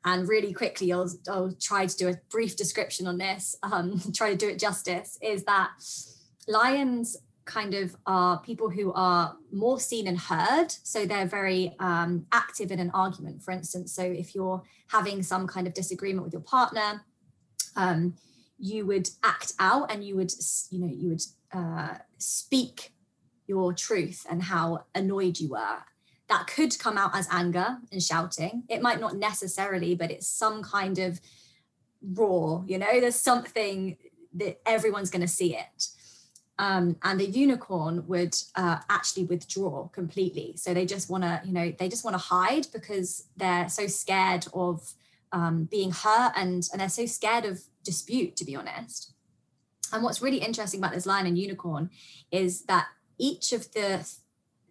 And 0.04 0.28
really 0.28 0.54
quickly, 0.54 0.94
I'll, 0.94 1.12
I'll 1.28 1.52
try 1.60 1.88
to 1.88 1.98
do 1.98 2.10
a 2.10 2.20
brief 2.30 2.56
description 2.56 3.08
on 3.08 3.18
this, 3.18 3.56
um, 3.64 4.02
try 4.14 4.32
to 4.32 4.38
do 4.38 4.48
it 4.50 4.60
justice, 4.60 5.18
is 5.22 5.44
that 5.46 5.72
lions 6.48 7.18
kind 7.46 7.76
of 7.76 7.96
are 8.06 8.40
people 8.40 8.70
who 8.70 8.92
are 8.94 9.38
more 9.52 9.80
seen 9.80 10.08
and 10.08 10.20
heard. 10.20 10.68
So 10.84 11.06
they're 11.06 11.28
very 11.28 11.76
um, 11.80 12.26
active 12.32 12.72
in 12.72 12.80
an 12.80 12.92
argument, 12.94 13.44
for 13.44 13.52
instance. 13.52 13.94
So 13.94 14.04
if 14.04 14.36
you're 14.36 14.64
having 14.88 15.24
some 15.24 15.48
kind 15.48 15.68
of 15.68 15.74
disagreement 15.74 16.26
with 16.26 16.34
your 16.34 16.42
partner, 16.42 17.04
um, 17.76 18.16
you 18.58 18.86
would 18.86 19.10
act 19.24 19.54
out 19.60 19.92
and 19.92 20.04
you 20.04 20.16
would, 20.16 20.32
you 20.72 20.80
know, 20.80 20.92
you 20.92 21.10
would 21.10 21.22
uh, 21.54 21.96
speak 22.18 22.94
your 23.48 23.74
truth 23.74 24.26
and 24.30 24.42
how 24.42 24.86
annoyed 24.96 25.40
you 25.40 25.50
were. 25.50 25.78
That 26.30 26.48
could 26.48 26.78
come 26.80 26.98
out 26.98 27.16
as 27.16 27.28
anger 27.32 27.78
and 27.92 28.02
shouting. 28.02 28.64
It 28.70 28.82
might 28.82 29.00
not 29.00 29.18
necessarily, 29.18 29.94
but 29.94 30.10
it's 30.10 30.28
some 30.28 30.64
kind 30.64 30.98
of 30.98 31.22
raw, 32.02 32.64
you 32.66 32.80
know, 32.80 33.00
there's 33.00 33.16
something 33.16 33.98
that 34.34 34.60
everyone's 34.66 35.12
going 35.12 35.22
to 35.22 35.28
see 35.28 35.56
it 35.56 35.88
um, 36.58 36.96
and 37.04 37.20
a 37.20 37.26
unicorn 37.26 38.08
would 38.08 38.36
uh, 38.56 38.80
actually 38.90 39.26
withdraw 39.26 39.88
completely. 39.90 40.54
So 40.56 40.74
they 40.74 40.86
just 40.86 41.10
want 41.10 41.24
to, 41.24 41.42
you 41.44 41.52
know, 41.52 41.74
they 41.78 41.90
just 41.90 42.06
want 42.06 42.14
to 42.14 42.20
hide 42.20 42.68
because 42.72 43.28
they're 43.36 43.68
so 43.68 43.88
scared 43.88 44.48
of 44.54 44.94
um, 45.32 45.66
being 45.66 45.92
hurt 45.92 46.32
and 46.38 46.68
and 46.72 46.80
they're 46.80 46.90
so 46.90 47.06
scared 47.06 47.46
of 47.46 47.62
dispute, 47.84 48.36
to 48.38 48.46
be 48.46 48.56
honest. 48.56 49.12
And 49.92 50.02
what's 50.02 50.22
really 50.22 50.38
interesting 50.38 50.80
about 50.80 50.94
this 50.94 51.06
lion 51.06 51.26
and 51.26 51.38
unicorn 51.38 51.90
is 52.32 52.64
that 52.64 52.88
each 53.18 53.52
of 53.52 53.72
the 53.74 54.10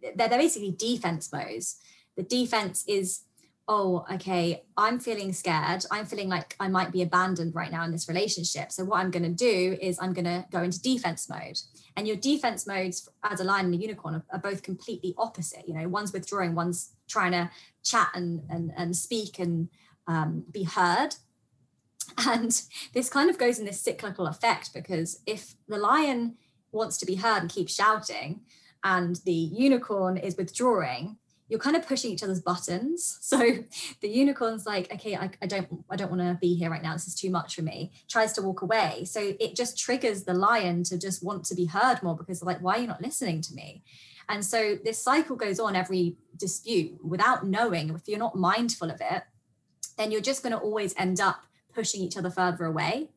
they're, 0.00 0.28
they're 0.28 0.38
basically 0.38 0.70
defense 0.70 1.32
modes. 1.32 1.76
The 2.16 2.22
defense 2.22 2.84
is 2.86 3.22
oh, 3.66 4.04
okay, 4.12 4.62
I'm 4.76 4.98
feeling 4.98 5.32
scared. 5.32 5.84
I'm 5.90 6.04
feeling 6.04 6.28
like 6.28 6.54
I 6.60 6.68
might 6.68 6.92
be 6.92 7.02
abandoned 7.02 7.54
right 7.54 7.72
now 7.72 7.84
in 7.84 7.92
this 7.92 8.08
relationship. 8.08 8.70
So, 8.70 8.84
what 8.84 9.00
I'm 9.00 9.10
going 9.10 9.22
to 9.22 9.30
do 9.30 9.76
is 9.80 9.98
I'm 10.00 10.12
going 10.12 10.26
to 10.26 10.44
go 10.50 10.62
into 10.62 10.80
defense 10.80 11.28
mode. 11.28 11.58
And 11.96 12.06
your 12.06 12.16
defense 12.16 12.66
modes 12.66 13.08
as 13.22 13.40
a 13.40 13.44
lion 13.44 13.66
and 13.66 13.74
a 13.74 13.78
unicorn 13.78 14.16
are, 14.16 14.24
are 14.32 14.38
both 14.38 14.62
completely 14.62 15.14
opposite. 15.16 15.66
You 15.66 15.74
know, 15.74 15.88
one's 15.88 16.12
withdrawing, 16.12 16.54
one's 16.54 16.90
trying 17.08 17.32
to 17.32 17.50
chat 17.82 18.08
and, 18.14 18.42
and, 18.50 18.72
and 18.76 18.96
speak 18.96 19.38
and 19.38 19.68
um, 20.06 20.44
be 20.50 20.64
heard. 20.64 21.16
And 22.26 22.60
this 22.92 23.08
kind 23.08 23.30
of 23.30 23.38
goes 23.38 23.58
in 23.58 23.64
this 23.64 23.80
cyclical 23.80 24.26
effect 24.26 24.74
because 24.74 25.20
if 25.26 25.54
the 25.68 25.78
lion 25.78 26.36
wants 26.70 26.98
to 26.98 27.06
be 27.06 27.14
heard 27.14 27.38
and 27.38 27.50
keeps 27.50 27.74
shouting, 27.74 28.42
and 28.84 29.16
the 29.24 29.32
unicorn 29.32 30.18
is 30.18 30.36
withdrawing, 30.36 31.16
you're 31.48 31.60
kind 31.60 31.76
of 31.76 31.86
pushing 31.86 32.10
each 32.10 32.22
other's 32.22 32.40
buttons. 32.40 33.18
So 33.34 33.38
the 34.00 34.08
unicorn's 34.08 34.64
like, 34.64 34.92
okay, 34.92 35.16
I, 35.16 35.30
I 35.42 35.46
don't, 35.46 35.66
I 35.90 35.96
don't 35.96 36.10
want 36.10 36.22
to 36.22 36.38
be 36.40 36.54
here 36.54 36.70
right 36.70 36.82
now. 36.82 36.92
This 36.92 37.08
is 37.08 37.14
too 37.14 37.30
much 37.30 37.56
for 37.56 37.62
me. 37.62 37.90
Tries 38.08 38.32
to 38.34 38.42
walk 38.42 38.62
away. 38.62 39.04
So 39.06 39.34
it 39.40 39.56
just 39.56 39.76
triggers 39.76 40.22
the 40.22 40.34
lion 40.34 40.84
to 40.84 40.98
just 40.98 41.24
want 41.24 41.44
to 41.46 41.54
be 41.54 41.64
heard 41.64 42.02
more 42.02 42.16
because 42.16 42.42
like, 42.42 42.60
why 42.60 42.76
are 42.76 42.80
you 42.80 42.86
not 42.86 43.02
listening 43.02 43.40
to 43.42 43.54
me? 43.54 43.82
And 44.28 44.44
so 44.44 44.76
this 44.84 45.02
cycle 45.02 45.36
goes 45.36 45.58
on 45.58 45.74
every 45.74 46.16
dispute 46.36 47.04
without 47.04 47.46
knowing. 47.46 47.90
If 47.90 48.02
you're 48.06 48.18
not 48.18 48.36
mindful 48.36 48.90
of 48.90 49.00
it, 49.00 49.24
then 49.98 50.10
you're 50.10 50.20
just 50.20 50.42
going 50.42 50.52
to 50.52 50.58
always 50.58 50.94
end 50.96 51.20
up 51.20 51.42
pushing 51.74 52.00
each 52.02 52.16
other 52.16 52.30
further 52.30 52.64
away. 52.64 53.10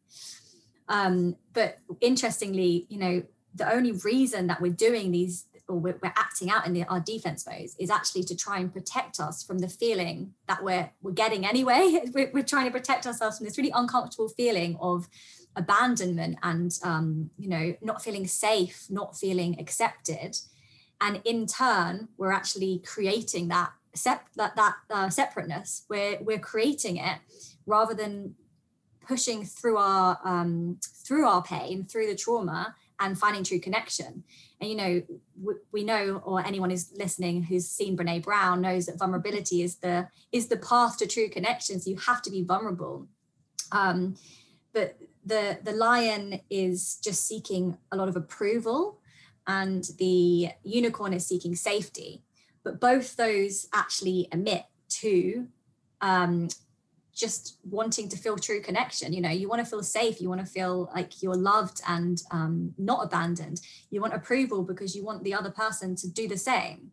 Um, 0.89 1.35
but 1.53 1.77
interestingly, 2.01 2.87
you 2.89 2.97
know, 2.97 3.23
the 3.53 3.71
only 3.71 3.91
reason 3.91 4.47
that 4.47 4.61
we're 4.61 4.71
doing 4.71 5.11
these 5.11 5.45
or 5.67 5.77
we're, 5.77 5.99
we're 6.01 6.13
acting 6.15 6.49
out 6.49 6.65
in 6.65 6.73
the, 6.73 6.83
our 6.85 6.99
defense 6.99 7.45
modes 7.45 7.75
is 7.79 7.89
actually 7.89 8.23
to 8.23 8.35
try 8.35 8.59
and 8.59 8.71
protect 8.71 9.19
us 9.19 9.43
from 9.43 9.59
the 9.59 9.67
feeling 9.67 10.33
that 10.47 10.63
we're 10.63 10.89
we're 11.01 11.11
getting 11.11 11.45
anyway. 11.45 12.01
We're, 12.13 12.31
we're 12.33 12.43
trying 12.43 12.65
to 12.65 12.71
protect 12.71 13.05
ourselves 13.05 13.37
from 13.37 13.45
this 13.45 13.57
really 13.57 13.71
uncomfortable 13.73 14.29
feeling 14.29 14.77
of 14.79 15.07
abandonment 15.55 16.37
and 16.43 16.77
um, 16.83 17.29
you 17.37 17.49
know 17.49 17.75
not 17.81 18.01
feeling 18.01 18.27
safe, 18.27 18.85
not 18.89 19.17
feeling 19.17 19.59
accepted, 19.59 20.37
and 21.01 21.21
in 21.25 21.45
turn 21.45 22.07
we're 22.17 22.31
actually 22.31 22.81
creating 22.85 23.49
that 23.49 23.71
sep- 23.93 24.29
that 24.35 24.55
that 24.55 24.75
uh, 24.89 25.09
separateness. 25.09 25.83
We're 25.89 26.17
we're 26.21 26.39
creating 26.39 26.97
it 26.97 27.19
rather 27.65 27.93
than 27.93 28.35
pushing 29.07 29.45
through 29.45 29.77
our 29.77 30.19
um, 30.23 30.79
through 31.05 31.25
our 31.25 31.41
pain, 31.41 31.85
through 31.85 32.07
the 32.07 32.15
trauma, 32.15 32.75
and 32.99 33.17
finding 33.17 33.43
true 33.43 33.59
connection. 33.59 34.23
And 34.59 34.69
you 34.69 34.75
know 34.75 35.01
we, 35.41 35.53
we 35.71 35.83
know 35.83 36.21
or 36.25 36.45
anyone 36.45 36.69
who's 36.69 36.91
listening 36.95 37.43
who's 37.43 37.67
seen 37.67 37.95
brene 37.97 38.23
brown 38.23 38.61
knows 38.61 38.87
that 38.87 38.97
vulnerability 38.97 39.61
is 39.61 39.77
the 39.77 40.07
is 40.31 40.47
the 40.47 40.57
path 40.57 40.97
to 40.97 41.07
true 41.07 41.29
connections 41.29 41.87
you 41.87 41.97
have 41.97 42.21
to 42.23 42.31
be 42.31 42.43
vulnerable. 42.43 43.07
Um, 43.71 44.15
but 44.73 44.97
the 45.25 45.59
the 45.63 45.73
lion 45.73 46.41
is 46.49 46.99
just 47.03 47.27
seeking 47.27 47.77
a 47.91 47.97
lot 47.97 48.09
of 48.09 48.15
approval 48.15 48.99
and 49.45 49.89
the 49.97 50.49
unicorn 50.63 51.13
is 51.13 51.25
seeking 51.25 51.55
safety. 51.55 52.23
But 52.63 52.81
both 52.81 53.15
those 53.15 53.67
actually 53.73 54.27
emit 54.31 54.63
to 54.89 55.47
um, 56.01 56.49
just 57.17 57.57
wanting 57.63 58.07
to 58.07 58.17
feel 58.17 58.37
true 58.37 58.61
connection 58.61 59.11
you 59.11 59.21
know 59.21 59.29
you 59.29 59.49
want 59.49 59.59
to 59.59 59.69
feel 59.69 59.81
safe 59.81 60.21
you 60.21 60.29
want 60.29 60.39
to 60.39 60.45
feel 60.45 60.89
like 60.93 61.21
you're 61.21 61.35
loved 61.35 61.81
and 61.87 62.23
um, 62.31 62.73
not 62.77 63.03
abandoned. 63.03 63.61
You 63.89 64.01
want 64.01 64.13
approval 64.13 64.63
because 64.63 64.95
you 64.95 65.03
want 65.03 65.23
the 65.23 65.33
other 65.33 65.49
person 65.49 65.95
to 65.97 66.09
do 66.09 66.27
the 66.27 66.37
same. 66.37 66.91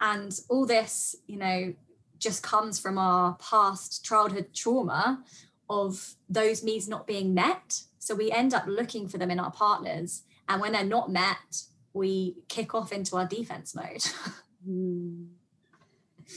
And 0.00 0.38
all 0.48 0.66
this 0.66 1.16
you 1.26 1.38
know 1.38 1.74
just 2.18 2.42
comes 2.42 2.78
from 2.78 2.98
our 2.98 3.34
past 3.34 4.04
childhood 4.04 4.48
trauma 4.54 5.22
of 5.68 6.14
those 6.28 6.62
needs 6.62 6.88
not 6.88 7.06
being 7.06 7.34
met. 7.34 7.82
So 7.98 8.14
we 8.14 8.30
end 8.30 8.54
up 8.54 8.64
looking 8.66 9.08
for 9.08 9.18
them 9.18 9.30
in 9.30 9.40
our 9.40 9.50
partners 9.50 10.22
and 10.48 10.60
when 10.60 10.72
they're 10.72 10.84
not 10.84 11.10
met 11.10 11.62
we 11.92 12.34
kick 12.48 12.74
off 12.74 12.92
into 12.92 13.16
our 13.16 13.26
defense 13.26 13.74
mode. 13.74 14.04
Mm. 14.66 15.26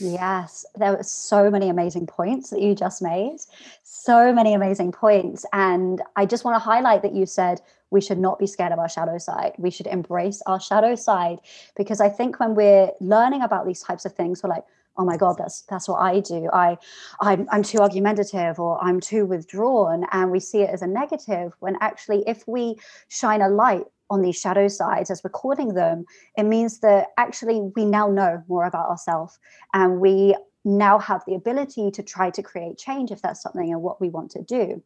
Yes, 0.00 0.64
there 0.76 0.92
were 0.92 1.02
so 1.02 1.50
many 1.50 1.68
amazing 1.68 2.06
points 2.06 2.50
that 2.50 2.60
you 2.60 2.74
just 2.74 3.02
made. 3.02 3.38
So 3.82 4.32
many 4.32 4.54
amazing 4.54 4.92
points. 4.92 5.44
And 5.52 6.02
I 6.16 6.26
just 6.26 6.44
want 6.44 6.54
to 6.54 6.58
highlight 6.60 7.02
that 7.02 7.14
you 7.14 7.26
said 7.26 7.60
we 7.90 8.00
should 8.00 8.18
not 8.18 8.38
be 8.38 8.46
scared 8.46 8.72
of 8.72 8.78
our 8.78 8.88
shadow 8.88 9.18
side. 9.18 9.52
We 9.58 9.70
should 9.70 9.86
embrace 9.86 10.42
our 10.46 10.60
shadow 10.60 10.94
side 10.94 11.40
because 11.76 12.00
I 12.00 12.08
think 12.08 12.38
when 12.38 12.54
we're 12.54 12.90
learning 13.00 13.42
about 13.42 13.66
these 13.66 13.80
types 13.82 14.04
of 14.04 14.14
things, 14.14 14.42
we're 14.42 14.50
like, 14.50 14.64
oh 14.98 15.04
my 15.04 15.16
god 15.16 15.36
that's 15.38 15.62
that's 15.62 15.88
what 15.88 15.98
i 15.98 16.18
do 16.20 16.50
i 16.52 16.76
I'm, 17.20 17.48
I'm 17.52 17.62
too 17.62 17.78
argumentative 17.78 18.58
or 18.58 18.82
i'm 18.82 19.00
too 19.00 19.24
withdrawn 19.24 20.04
and 20.10 20.30
we 20.30 20.40
see 20.40 20.62
it 20.62 20.70
as 20.70 20.82
a 20.82 20.86
negative 20.88 21.52
when 21.60 21.76
actually 21.80 22.24
if 22.26 22.46
we 22.48 22.80
shine 23.06 23.40
a 23.40 23.48
light 23.48 23.84
on 24.10 24.22
these 24.22 24.40
shadow 24.40 24.68
sides 24.68 25.10
as 25.10 25.22
recording 25.24 25.74
them, 25.74 26.04
it 26.36 26.44
means 26.44 26.80
that 26.80 27.08
actually 27.16 27.60
we 27.76 27.84
now 27.84 28.08
know 28.08 28.42
more 28.48 28.64
about 28.64 28.88
ourselves 28.88 29.38
and 29.74 30.00
we 30.00 30.36
now 30.64 30.98
have 30.98 31.22
the 31.26 31.34
ability 31.34 31.90
to 31.90 32.02
try 32.02 32.30
to 32.30 32.42
create 32.42 32.78
change 32.78 33.10
if 33.10 33.22
that's 33.22 33.42
something 33.42 33.72
and 33.72 33.82
what 33.82 34.00
we 34.00 34.08
want 34.08 34.30
to 34.30 34.42
do. 34.42 34.82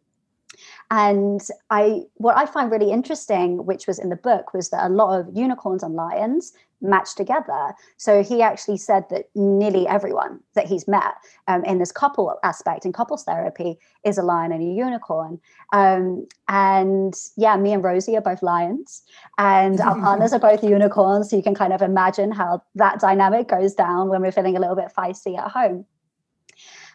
And 0.90 1.40
I 1.70 2.02
what 2.14 2.36
I 2.36 2.46
find 2.46 2.70
really 2.70 2.92
interesting, 2.92 3.64
which 3.64 3.86
was 3.86 3.98
in 3.98 4.08
the 4.08 4.16
book, 4.16 4.52
was 4.52 4.70
that 4.70 4.86
a 4.86 4.88
lot 4.88 5.18
of 5.18 5.34
unicorns 5.34 5.82
and 5.82 5.94
lions 5.94 6.52
match 6.82 7.14
together. 7.14 7.74
So 7.96 8.22
he 8.22 8.42
actually 8.42 8.76
said 8.76 9.08
that 9.10 9.26
nearly 9.34 9.86
everyone 9.86 10.40
that 10.54 10.66
he's 10.66 10.88
met 10.88 11.14
um, 11.46 11.64
in 11.64 11.78
this 11.78 11.92
couple 11.92 12.36
aspect 12.42 12.84
in 12.84 12.92
couples 12.92 13.24
therapy 13.24 13.78
is 14.04 14.18
a 14.18 14.22
lion 14.22 14.52
and 14.52 14.60
a 14.60 14.74
unicorn. 14.74 15.40
Um, 15.72 16.26
and 16.48 17.14
yeah, 17.36 17.56
me 17.56 17.72
and 17.72 17.84
Rosie 17.84 18.16
are 18.16 18.20
both 18.20 18.42
lions, 18.42 19.02
and 19.38 19.80
our 19.80 19.98
partners 20.00 20.32
are 20.32 20.40
both 20.40 20.64
unicorns. 20.64 21.30
So 21.30 21.36
you 21.36 21.42
can 21.42 21.54
kind 21.54 21.72
of 21.72 21.82
imagine 21.82 22.32
how 22.32 22.62
that 22.74 23.00
dynamic 23.00 23.48
goes 23.48 23.74
down 23.74 24.08
when 24.08 24.20
we're 24.20 24.32
feeling 24.32 24.56
a 24.56 24.60
little 24.60 24.76
bit 24.76 24.92
feisty 24.96 25.38
at 25.38 25.50
home. 25.50 25.86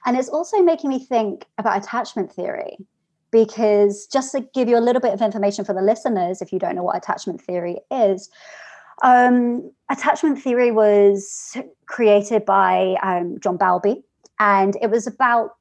And 0.06 0.18
it's 0.18 0.30
also 0.30 0.62
making 0.62 0.90
me 0.90 1.00
think 1.00 1.46
about 1.58 1.84
attachment 1.84 2.32
theory 2.32 2.78
because 3.32 4.08
just 4.08 4.32
to 4.32 4.42
give 4.54 4.70
you 4.70 4.78
a 4.78 4.82
little 4.82 5.02
bit 5.02 5.14
of 5.14 5.22
information 5.22 5.66
for 5.66 5.74
the 5.74 5.82
listeners, 5.82 6.42
if 6.42 6.54
you 6.54 6.60
don't 6.60 6.76
know 6.76 6.84
what 6.84 6.98
attachment 6.98 7.42
theory 7.42 7.78
is, 7.92 8.30
um, 9.04 9.72
attachment 9.90 10.42
theory 10.42 10.72
was 10.72 11.58
created 11.86 12.46
by 12.46 12.96
um, 13.04 13.38
John 13.40 13.58
Bowlby, 13.58 14.04
and 14.40 14.76
it 14.82 14.90
was 14.90 15.08
about 15.08 15.57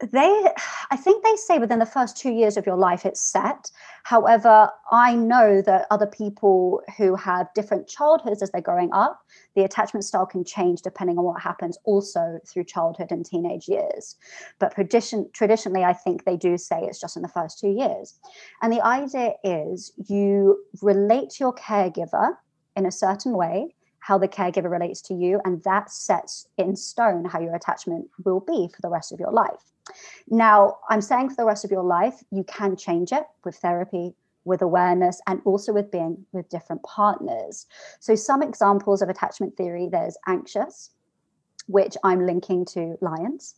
they 0.00 0.48
i 0.90 0.96
think 0.96 1.24
they 1.24 1.34
say 1.36 1.58
within 1.58 1.80
the 1.80 1.86
first 1.86 2.16
two 2.16 2.30
years 2.30 2.56
of 2.56 2.66
your 2.66 2.76
life 2.76 3.04
it's 3.04 3.20
set. 3.20 3.70
However 4.04 4.70
i 4.92 5.14
know 5.14 5.60
that 5.62 5.86
other 5.90 6.06
people 6.06 6.80
who 6.96 7.16
have 7.16 7.52
different 7.54 7.88
childhoods 7.88 8.42
as 8.42 8.50
they're 8.50 8.60
growing 8.60 8.92
up 8.92 9.20
the 9.54 9.64
attachment 9.64 10.04
style 10.04 10.26
can 10.26 10.44
change 10.44 10.82
depending 10.82 11.18
on 11.18 11.24
what 11.24 11.42
happens 11.42 11.76
also 11.84 12.38
through 12.46 12.64
childhood 12.64 13.10
and 13.10 13.26
teenage 13.26 13.68
years. 13.68 14.16
But 14.58 14.74
tradition, 14.74 15.28
traditionally 15.32 15.84
i 15.84 15.92
think 15.92 16.24
they 16.24 16.36
do 16.36 16.56
say 16.56 16.80
it's 16.82 17.00
just 17.00 17.16
in 17.16 17.22
the 17.22 17.28
first 17.28 17.58
two 17.58 17.70
years. 17.70 18.18
And 18.62 18.72
the 18.72 18.84
idea 18.84 19.34
is 19.42 19.92
you 20.08 20.62
relate 20.80 21.30
to 21.30 21.44
your 21.44 21.54
caregiver 21.54 22.36
in 22.76 22.86
a 22.86 22.92
certain 22.92 23.36
way 23.36 23.74
how 24.00 24.16
the 24.16 24.28
caregiver 24.28 24.70
relates 24.70 25.02
to 25.02 25.12
you, 25.12 25.40
and 25.44 25.62
that 25.64 25.90
sets 25.90 26.46
in 26.56 26.76
stone 26.76 27.24
how 27.26 27.40
your 27.40 27.54
attachment 27.54 28.08
will 28.24 28.40
be 28.40 28.68
for 28.74 28.80
the 28.80 28.88
rest 28.88 29.12
of 29.12 29.20
your 29.20 29.32
life. 29.32 29.72
Now, 30.28 30.78
I'm 30.88 31.00
saying 31.00 31.30
for 31.30 31.36
the 31.36 31.44
rest 31.44 31.64
of 31.64 31.70
your 31.70 31.82
life, 31.82 32.22
you 32.30 32.44
can 32.44 32.76
change 32.76 33.12
it 33.12 33.24
with 33.44 33.56
therapy, 33.56 34.14
with 34.44 34.62
awareness, 34.62 35.20
and 35.26 35.40
also 35.44 35.72
with 35.72 35.90
being 35.90 36.24
with 36.32 36.48
different 36.48 36.82
partners. 36.82 37.66
So, 38.00 38.14
some 38.14 38.42
examples 38.42 39.02
of 39.02 39.08
attachment 39.08 39.56
theory 39.56 39.88
there's 39.90 40.16
anxious, 40.26 40.90
which 41.66 41.96
I'm 42.04 42.26
linking 42.26 42.64
to 42.66 42.96
lions. 43.00 43.56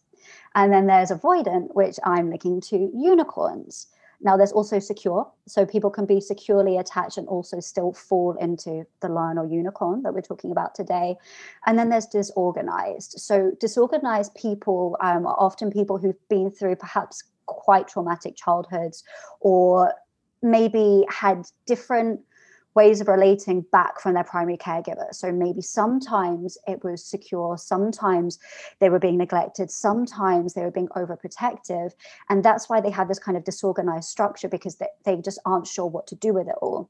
And 0.55 0.73
then 0.73 0.87
there's 0.87 1.11
avoidant, 1.11 1.75
which 1.75 1.99
I'm 2.05 2.29
linking 2.31 2.61
to 2.63 2.91
unicorns. 2.95 3.87
Now, 4.23 4.37
there's 4.37 4.53
also 4.53 4.79
secure. 4.79 5.31
So 5.47 5.65
people 5.65 5.91
can 5.91 6.05
be 6.07 6.21
securely 6.21 6.77
attached 6.77 7.17
and 7.17 7.27
also 7.29 7.61
still 7.61 7.93
fall 7.93 8.37
into 8.41 8.85
the 9.01 9.09
lion 9.09 9.39
or 9.39 9.47
unicorn 9.47 10.03
that 10.03 10.13
we're 10.13 10.21
talking 10.21 10.51
about 10.51 10.75
today. 10.75 11.17
And 11.67 11.79
then 11.79 11.89
there's 11.89 12.07
disorganized. 12.07 13.15
So 13.19 13.53
disorganized 13.61 14.35
people 14.35 14.97
um, 15.01 15.27
are 15.27 15.37
often 15.39 15.71
people 15.71 15.99
who've 15.99 16.29
been 16.29 16.51
through 16.51 16.77
perhaps 16.77 17.25
quite 17.47 17.89
traumatic 17.89 18.37
childhoods 18.37 19.03
or 19.41 19.95
maybe 20.43 21.05
had 21.09 21.47
different 21.67 22.21
ways 22.75 23.01
of 23.01 23.09
relating 23.09 23.63
back 23.73 24.01
from 24.01 24.15
their 24.15 24.25
primary 24.25 24.57
caregiver. 24.57 25.13
So 25.13 25.33
maybe 25.33 25.61
sometimes 25.61 26.57
it 26.67 26.83
was 26.85 27.05
secure, 27.05 27.59
sometimes 27.59 28.39
they 28.79 28.89
were 28.89 28.99
being 28.99 29.19
neglected, 29.19 29.71
sometimes 29.71 30.55
they 30.55 30.63
were 30.63 30.71
being 30.71 30.89
overprotective. 30.89 31.93
And 32.29 32.45
that's 32.45 32.69
why 32.69 32.81
they 32.81 32.91
had 32.91 33.09
this 33.09 33.19
kind 33.19 33.37
of 33.37 33.45
disorganized 33.45 34.09
structure 34.09 34.49
because 34.49 34.77
they, 34.77 34.89
they 35.05 35.17
just 35.17 35.41
aren't 35.45 35.67
sure 35.67 35.87
what 35.87 36.07
to 36.09 36.15
do 36.15 36.33
with 36.33 36.49
it 36.49 36.57
all. 36.63 36.89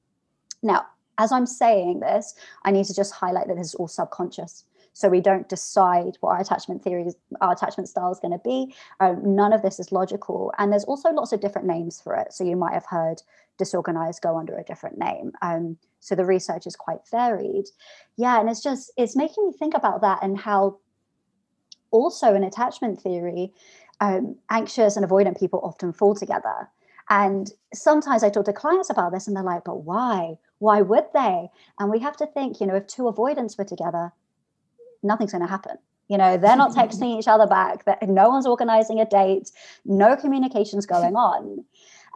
Now, 0.62 0.86
as 1.18 1.32
I'm 1.32 1.46
saying 1.46 2.00
this, 2.00 2.34
I 2.64 2.70
need 2.70 2.86
to 2.86 2.94
just 2.94 3.12
highlight 3.12 3.48
that 3.48 3.56
this 3.56 3.68
is 3.68 3.74
all 3.74 3.88
subconscious. 3.88 4.64
So 4.92 5.08
we 5.08 5.20
don't 5.20 5.48
decide 5.48 6.16
what 6.20 6.30
our 6.30 6.40
attachment 6.40 6.82
theories, 6.82 7.14
our 7.40 7.52
attachment 7.52 7.88
style 7.88 8.12
is 8.12 8.20
going 8.20 8.32
to 8.32 8.42
be. 8.44 8.74
Um, 8.98 9.36
none 9.36 9.52
of 9.52 9.62
this 9.62 9.78
is 9.78 9.92
logical. 9.92 10.52
And 10.58 10.72
there's 10.72 10.84
also 10.84 11.10
lots 11.10 11.32
of 11.32 11.40
different 11.40 11.66
names 11.66 12.00
for 12.00 12.14
it. 12.16 12.32
So 12.32 12.44
you 12.44 12.56
might 12.56 12.74
have 12.74 12.86
heard 12.86 13.22
disorganized 13.56 14.22
go 14.22 14.36
under 14.36 14.56
a 14.56 14.64
different 14.64 14.98
name. 14.98 15.32
Um, 15.42 15.76
so 16.00 16.14
the 16.14 16.24
research 16.24 16.66
is 16.66 16.76
quite 16.76 17.00
varied. 17.10 17.66
Yeah, 18.16 18.40
and 18.40 18.48
it's 18.48 18.62
just, 18.62 18.90
it's 18.96 19.16
making 19.16 19.46
me 19.46 19.52
think 19.58 19.74
about 19.74 20.00
that 20.00 20.20
and 20.22 20.38
how 20.38 20.78
also 21.90 22.34
in 22.34 22.44
attachment 22.44 23.00
theory, 23.00 23.52
um, 24.00 24.36
anxious 24.50 24.96
and 24.96 25.06
avoidant 25.06 25.38
people 25.38 25.60
often 25.62 25.92
fall 25.92 26.14
together. 26.14 26.68
And 27.10 27.50
sometimes 27.74 28.22
I 28.22 28.30
talk 28.30 28.44
to 28.46 28.52
clients 28.52 28.88
about 28.88 29.12
this 29.12 29.26
and 29.26 29.36
they're 29.36 29.42
like, 29.42 29.64
but 29.64 29.82
why? 29.82 30.38
Why 30.58 30.80
would 30.80 31.06
they? 31.12 31.48
And 31.78 31.90
we 31.90 31.98
have 31.98 32.16
to 32.18 32.26
think, 32.26 32.60
you 32.60 32.66
know, 32.66 32.76
if 32.76 32.86
two 32.86 33.08
avoidants 33.08 33.58
were 33.58 33.64
together, 33.64 34.12
nothing's 35.02 35.32
going 35.32 35.42
to 35.42 35.48
happen. 35.48 35.76
You 36.08 36.18
know, 36.18 36.36
they're 36.36 36.56
not 36.56 36.72
texting 36.72 37.18
each 37.18 37.28
other 37.28 37.46
back, 37.46 37.84
that 37.84 38.02
no 38.08 38.30
one's 38.30 38.46
organizing 38.46 38.98
a 38.98 39.06
date, 39.06 39.50
no 39.84 40.16
communication's 40.16 40.84
going 40.84 41.14
on. 41.28 41.64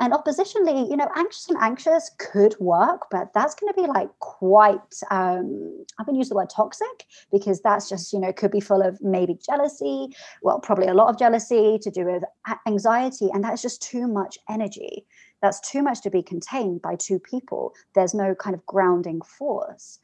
And 0.00 0.12
oppositionally, 0.12 0.90
you 0.90 0.96
know, 0.96 1.08
anxious 1.14 1.48
and 1.48 1.56
anxious 1.60 2.10
could 2.18 2.56
work, 2.58 3.06
but 3.12 3.32
that's 3.32 3.54
going 3.54 3.72
to 3.72 3.80
be 3.80 3.86
like 3.86 4.08
quite, 4.18 4.80
um, 5.12 5.84
I'm 5.98 6.04
going 6.04 6.14
to 6.14 6.18
use 6.18 6.28
the 6.28 6.34
word 6.34 6.50
toxic 6.50 7.06
because 7.30 7.60
that's 7.60 7.88
just, 7.88 8.12
you 8.12 8.18
know, 8.18 8.32
could 8.32 8.50
be 8.50 8.58
full 8.58 8.82
of 8.82 9.00
maybe 9.00 9.38
jealousy, 9.46 10.08
well, 10.42 10.58
probably 10.58 10.88
a 10.88 10.94
lot 10.94 11.10
of 11.10 11.18
jealousy 11.18 11.78
to 11.80 11.90
do 11.92 12.06
with 12.06 12.24
anxiety. 12.66 13.28
And 13.32 13.44
that's 13.44 13.62
just 13.62 13.82
too 13.82 14.08
much 14.08 14.36
energy 14.50 15.06
that's 15.44 15.60
too 15.60 15.82
much 15.82 16.00
to 16.00 16.10
be 16.10 16.22
contained 16.22 16.80
by 16.80 16.96
two 16.96 17.18
people. 17.18 17.74
There's 17.94 18.14
no 18.14 18.34
kind 18.34 18.54
of 18.54 18.64
grounding 18.64 19.20
force. 19.20 19.98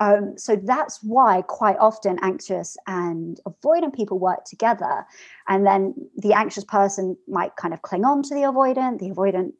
Um, 0.00 0.38
so 0.38 0.54
that's 0.54 1.02
why 1.02 1.42
quite 1.42 1.76
often 1.80 2.16
anxious 2.22 2.76
and 2.86 3.40
avoidant 3.44 3.94
people 3.94 4.20
work 4.20 4.44
together. 4.44 5.04
And 5.48 5.66
then 5.66 5.94
the 6.16 6.32
anxious 6.32 6.62
person 6.62 7.16
might 7.26 7.56
kind 7.56 7.74
of 7.74 7.82
cling 7.82 8.04
on 8.04 8.22
to 8.22 8.34
the 8.34 8.42
avoidant, 8.42 9.00
the 9.00 9.10
avoidant 9.10 9.52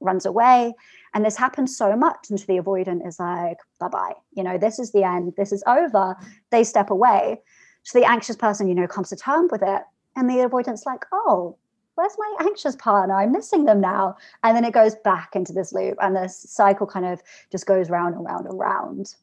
runs 0.00 0.26
away. 0.26 0.74
And 1.14 1.24
this 1.24 1.36
happens 1.36 1.76
so 1.76 1.94
much 1.94 2.26
until 2.28 2.46
the 2.46 2.60
avoidant 2.60 3.06
is 3.06 3.20
like, 3.20 3.58
bye 3.78 3.88
bye, 3.88 4.14
you 4.32 4.42
know, 4.42 4.58
this 4.58 4.80
is 4.80 4.90
the 4.90 5.04
end, 5.04 5.34
this 5.36 5.52
is 5.52 5.62
over. 5.68 6.16
They 6.50 6.64
step 6.64 6.90
away. 6.90 7.40
So 7.84 8.00
the 8.00 8.10
anxious 8.10 8.34
person, 8.34 8.66
you 8.66 8.74
know, 8.74 8.88
comes 8.88 9.10
to 9.10 9.16
terms 9.16 9.52
with 9.52 9.62
it. 9.62 9.82
And 10.16 10.28
the 10.28 10.48
avoidant's 10.48 10.84
like, 10.84 11.04
oh, 11.12 11.56
where's 12.00 12.16
my 12.18 12.46
anxious 12.46 12.76
partner? 12.76 13.14
I'm 13.14 13.30
missing 13.30 13.66
them 13.66 13.80
now. 13.80 14.16
And 14.42 14.56
then 14.56 14.64
it 14.64 14.72
goes 14.72 14.94
back 15.04 15.36
into 15.36 15.52
this 15.52 15.72
loop 15.72 15.98
and 16.00 16.16
this 16.16 16.46
cycle 16.48 16.86
kind 16.86 17.04
of 17.04 17.22
just 17.52 17.66
goes 17.66 17.90
round 17.90 18.14
and 18.14 18.24
round 18.24 18.46
and 18.46 18.58
round. 18.58 19.14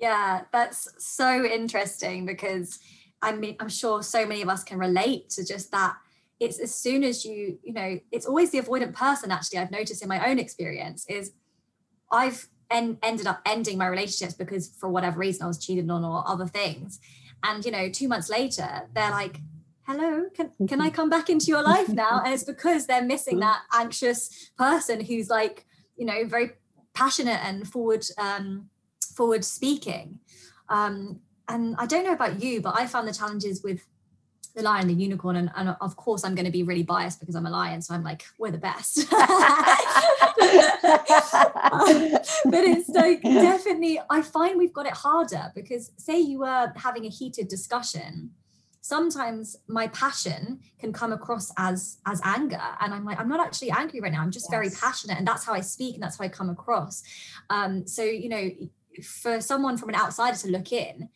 Yeah, 0.00 0.42
that's 0.52 0.88
so 0.96 1.44
interesting 1.44 2.24
because 2.24 2.78
I 3.20 3.32
mean, 3.32 3.56
I'm 3.60 3.68
sure 3.68 4.02
so 4.02 4.24
many 4.24 4.40
of 4.40 4.48
us 4.48 4.64
can 4.64 4.78
relate 4.78 5.28
to 5.30 5.44
just 5.44 5.70
that. 5.72 5.96
It's 6.38 6.58
as 6.58 6.74
soon 6.74 7.04
as 7.04 7.26
you, 7.26 7.58
you 7.62 7.74
know, 7.74 8.00
it's 8.10 8.24
always 8.24 8.50
the 8.50 8.60
avoidant 8.62 8.94
person, 8.94 9.30
actually, 9.30 9.58
I've 9.58 9.70
noticed 9.70 10.02
in 10.02 10.08
my 10.08 10.30
own 10.30 10.38
experience 10.38 11.04
is 11.06 11.32
I've 12.10 12.48
en- 12.70 12.96
ended 13.02 13.26
up 13.26 13.42
ending 13.44 13.76
my 13.76 13.86
relationships 13.86 14.32
because 14.32 14.70
for 14.80 14.88
whatever 14.88 15.18
reason 15.18 15.44
I 15.44 15.48
was 15.48 15.62
cheated 15.62 15.90
on 15.90 16.02
or 16.02 16.26
other 16.26 16.46
things. 16.46 16.98
And, 17.42 17.62
you 17.62 17.70
know, 17.70 17.90
two 17.90 18.08
months 18.08 18.30
later, 18.30 18.88
they're 18.94 19.10
like, 19.10 19.40
hello 19.90 20.24
can, 20.34 20.52
can 20.68 20.80
i 20.80 20.88
come 20.98 21.10
back 21.10 21.28
into 21.28 21.46
your 21.46 21.62
life 21.62 21.88
now? 21.88 22.22
And 22.24 22.32
it's 22.32 22.44
because 22.44 22.86
they're 22.86 23.02
missing 23.02 23.40
that 23.40 23.62
anxious 23.72 24.50
person 24.56 25.04
who's 25.04 25.28
like 25.28 25.66
you 25.96 26.06
know 26.06 26.24
very 26.24 26.52
passionate 26.94 27.40
and 27.44 27.66
forward 27.66 28.04
um, 28.18 28.68
forward 29.14 29.44
speaking. 29.44 30.20
Um, 30.68 31.20
and 31.48 31.74
i 31.78 31.86
don't 31.86 32.04
know 32.04 32.12
about 32.12 32.40
you 32.40 32.60
but 32.60 32.76
i 32.76 32.86
found 32.86 33.08
the 33.08 33.12
challenges 33.12 33.62
with 33.64 33.84
the 34.54 34.62
lion 34.62 34.86
the 34.86 34.94
unicorn 34.94 35.34
and, 35.36 35.50
and 35.56 35.76
of 35.80 35.96
course 35.96 36.24
i'm 36.24 36.34
going 36.36 36.44
to 36.44 36.52
be 36.52 36.62
really 36.62 36.84
biased 36.84 37.18
because 37.18 37.34
i'm 37.34 37.46
a 37.46 37.50
lion 37.50 37.82
so 37.82 37.92
i'm 37.92 38.04
like 38.04 38.24
we're 38.38 38.50
the 38.50 38.58
best. 38.58 39.06
But 42.44 42.64
it's 42.64 42.88
like 42.88 43.22
definitely 43.22 44.00
i 44.08 44.22
find 44.22 44.56
we've 44.56 44.72
got 44.72 44.86
it 44.86 44.92
harder 44.92 45.52
because 45.54 45.92
say 45.96 46.18
you 46.18 46.38
were 46.38 46.72
having 46.76 47.04
a 47.04 47.08
heated 47.08 47.48
discussion 47.48 48.30
sometimes 48.80 49.56
my 49.68 49.88
passion 49.88 50.60
can 50.78 50.92
come 50.92 51.12
across 51.12 51.52
as 51.58 51.98
as 52.06 52.20
anger 52.24 52.60
and 52.80 52.94
i'm 52.94 53.04
like 53.04 53.18
i'm 53.20 53.28
not 53.28 53.40
actually 53.40 53.70
angry 53.70 54.00
right 54.00 54.12
now 54.12 54.22
i'm 54.22 54.30
just 54.30 54.46
yes. 54.46 54.50
very 54.50 54.70
passionate 54.70 55.18
and 55.18 55.26
that's 55.26 55.44
how 55.44 55.52
i 55.52 55.60
speak 55.60 55.94
and 55.94 56.02
that's 56.02 56.18
how 56.18 56.24
i 56.24 56.28
come 56.28 56.48
across 56.48 57.02
um 57.50 57.86
so 57.86 58.02
you 58.02 58.28
know 58.28 58.50
for 59.02 59.40
someone 59.40 59.76
from 59.76 59.90
an 59.90 59.94
outsider 59.94 60.36
to 60.36 60.48
look 60.48 60.72
in 60.72 61.08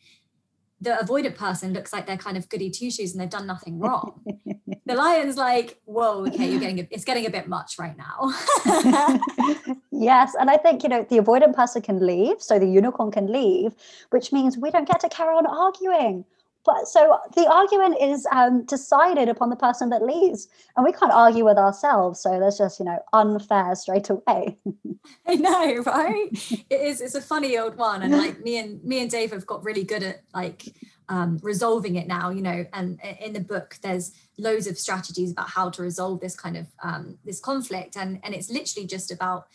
the 0.81 0.91
avoidant 0.91 1.35
person 1.35 1.73
looks 1.73 1.93
like 1.93 2.05
they're 2.05 2.17
kind 2.17 2.37
of 2.37 2.47
goody 2.49 2.69
two 2.69 2.91
shoes 2.91 3.13
and 3.13 3.21
they've 3.21 3.29
done 3.29 3.47
nothing 3.47 3.79
wrong. 3.79 4.21
the 4.85 4.93
lion's 4.93 5.37
like, 5.37 5.79
whoa, 5.85 6.25
okay, 6.27 6.49
you're 6.49 6.59
getting 6.59 6.85
it's 6.91 7.05
getting 7.05 7.25
a 7.25 7.29
bit 7.29 7.47
much 7.47 7.79
right 7.79 7.95
now. 7.97 8.33
yes, 9.91 10.35
and 10.39 10.49
I 10.49 10.57
think 10.57 10.83
you 10.83 10.89
know 10.89 11.05
the 11.09 11.17
avoidant 11.17 11.55
person 11.55 11.81
can 11.81 12.05
leave, 12.05 12.41
so 12.41 12.59
the 12.59 12.67
unicorn 12.67 13.09
can 13.09 13.31
leave, 13.31 13.73
which 14.09 14.33
means 14.33 14.57
we 14.57 14.69
don't 14.69 14.87
get 14.87 14.99
to 14.99 15.09
carry 15.09 15.33
on 15.33 15.45
arguing 15.45 16.25
but 16.65 16.87
so 16.87 17.19
the 17.35 17.47
argument 17.47 17.97
is 18.01 18.27
um, 18.31 18.65
decided 18.65 19.29
upon 19.29 19.49
the 19.49 19.55
person 19.55 19.89
that 19.89 20.01
leaves, 20.01 20.47
and 20.75 20.83
we 20.83 20.91
can't 20.91 21.11
argue 21.11 21.45
with 21.45 21.57
ourselves. 21.57 22.19
So 22.19 22.39
that's 22.39 22.57
just 22.57 22.79
you 22.79 22.85
know 22.85 22.99
unfair 23.13 23.75
straight 23.75 24.09
away. 24.09 24.57
I 25.27 25.35
know, 25.35 25.83
right? 25.85 26.29
it 26.69 26.81
is. 26.81 27.01
It's 27.01 27.15
a 27.15 27.21
funny 27.21 27.57
old 27.57 27.77
one, 27.77 28.01
and 28.01 28.17
like 28.17 28.41
me 28.41 28.57
and 28.57 28.83
me 28.83 29.01
and 29.01 29.09
Dave 29.09 29.31
have 29.31 29.45
got 29.45 29.63
really 29.63 29.83
good 29.83 30.03
at 30.03 30.21
like 30.33 30.63
um, 31.07 31.39
resolving 31.43 31.95
it 31.95 32.07
now. 32.07 32.29
You 32.31 32.41
know, 32.41 32.65
and 32.73 32.99
in 33.21 33.33
the 33.33 33.41
book 33.41 33.77
there's 33.81 34.11
loads 34.37 34.67
of 34.67 34.77
strategies 34.77 35.31
about 35.31 35.49
how 35.49 35.69
to 35.69 35.81
resolve 35.81 36.19
this 36.19 36.35
kind 36.35 36.57
of 36.57 36.67
um, 36.83 37.19
this 37.23 37.39
conflict, 37.39 37.95
and 37.95 38.19
and 38.23 38.33
it's 38.33 38.49
literally 38.49 38.87
just 38.87 39.11
about 39.11 39.47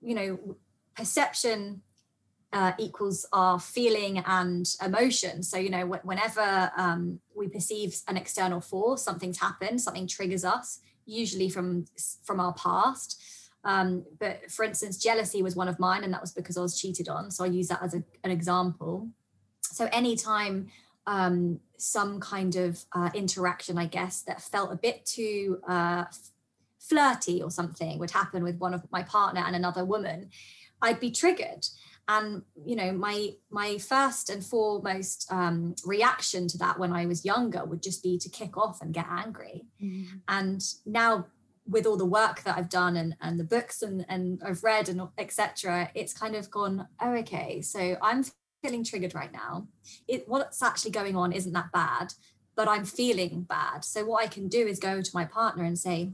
you 0.00 0.14
know 0.14 0.56
perception 0.94 1.82
uh, 2.52 2.72
equals 2.78 3.26
our 3.32 3.60
feeling 3.60 4.18
and 4.26 4.66
emotion. 4.84 5.42
So, 5.42 5.56
you 5.56 5.70
know, 5.70 5.86
whenever 5.86 6.72
um, 6.76 7.20
we 7.34 7.48
perceive 7.48 7.96
an 8.08 8.16
external 8.16 8.60
force, 8.60 9.02
something's 9.02 9.38
happened, 9.38 9.80
something 9.80 10.06
triggers 10.06 10.44
us, 10.44 10.80
usually 11.06 11.48
from 11.48 11.86
from 12.24 12.40
our 12.40 12.52
past. 12.54 13.22
Um, 13.62 14.04
but 14.18 14.50
for 14.50 14.64
instance, 14.64 14.96
jealousy 14.96 15.42
was 15.42 15.54
one 15.54 15.68
of 15.68 15.78
mine, 15.78 16.02
and 16.02 16.12
that 16.12 16.20
was 16.20 16.32
because 16.32 16.56
I 16.56 16.62
was 16.62 16.80
cheated 16.80 17.08
on. 17.08 17.30
So 17.30 17.44
I 17.44 17.48
use 17.48 17.68
that 17.68 17.82
as 17.82 17.94
a, 17.94 18.02
an 18.24 18.30
example. 18.30 19.08
So 19.62 19.88
anytime 19.92 20.68
um, 21.06 21.60
some 21.76 22.20
kind 22.20 22.56
of 22.56 22.84
uh, 22.94 23.10
interaction, 23.14 23.78
I 23.78 23.86
guess, 23.86 24.22
that 24.22 24.40
felt 24.40 24.72
a 24.72 24.76
bit 24.76 25.04
too 25.06 25.60
uh, 25.68 26.04
flirty 26.78 27.42
or 27.42 27.50
something 27.50 27.98
would 27.98 28.10
happen 28.10 28.42
with 28.42 28.58
one 28.58 28.74
of 28.74 28.82
my 28.90 29.02
partner 29.02 29.42
and 29.46 29.54
another 29.54 29.84
woman, 29.84 30.30
I'd 30.82 31.00
be 31.00 31.10
triggered 31.10 31.66
and 32.08 32.42
you 32.64 32.76
know 32.76 32.92
my 32.92 33.30
my 33.50 33.78
first 33.78 34.30
and 34.30 34.44
foremost 34.44 35.26
um, 35.30 35.74
reaction 35.84 36.48
to 36.48 36.58
that 36.58 36.78
when 36.78 36.92
i 36.92 37.06
was 37.06 37.24
younger 37.24 37.64
would 37.64 37.82
just 37.82 38.02
be 38.02 38.18
to 38.18 38.28
kick 38.28 38.56
off 38.56 38.80
and 38.80 38.94
get 38.94 39.06
angry. 39.08 39.66
Mm. 39.82 40.06
and 40.28 40.62
now 40.86 41.26
with 41.68 41.86
all 41.86 41.96
the 41.96 42.04
work 42.04 42.42
that 42.42 42.56
i've 42.56 42.68
done 42.68 42.96
and, 42.96 43.16
and 43.20 43.38
the 43.38 43.44
books 43.44 43.82
and, 43.82 44.04
and 44.08 44.42
i've 44.44 44.64
read 44.64 44.88
and 44.88 45.02
etc 45.18 45.90
it's 45.94 46.12
kind 46.12 46.34
of 46.34 46.50
gone 46.50 46.88
oh 47.00 47.14
okay 47.14 47.60
so 47.60 47.96
i'm 48.02 48.24
feeling 48.62 48.84
triggered 48.84 49.14
right 49.14 49.32
now. 49.32 49.66
It 50.06 50.28
what's 50.28 50.62
actually 50.62 50.90
going 50.90 51.16
on 51.16 51.32
isn't 51.32 51.52
that 51.52 51.72
bad 51.72 52.12
but 52.56 52.68
i'm 52.68 52.84
feeling 52.84 53.42
bad. 53.48 53.84
So 53.84 54.04
what 54.04 54.22
i 54.22 54.26
can 54.26 54.48
do 54.48 54.66
is 54.66 54.78
go 54.78 55.00
to 55.00 55.10
my 55.14 55.24
partner 55.24 55.64
and 55.64 55.78
say 55.78 56.10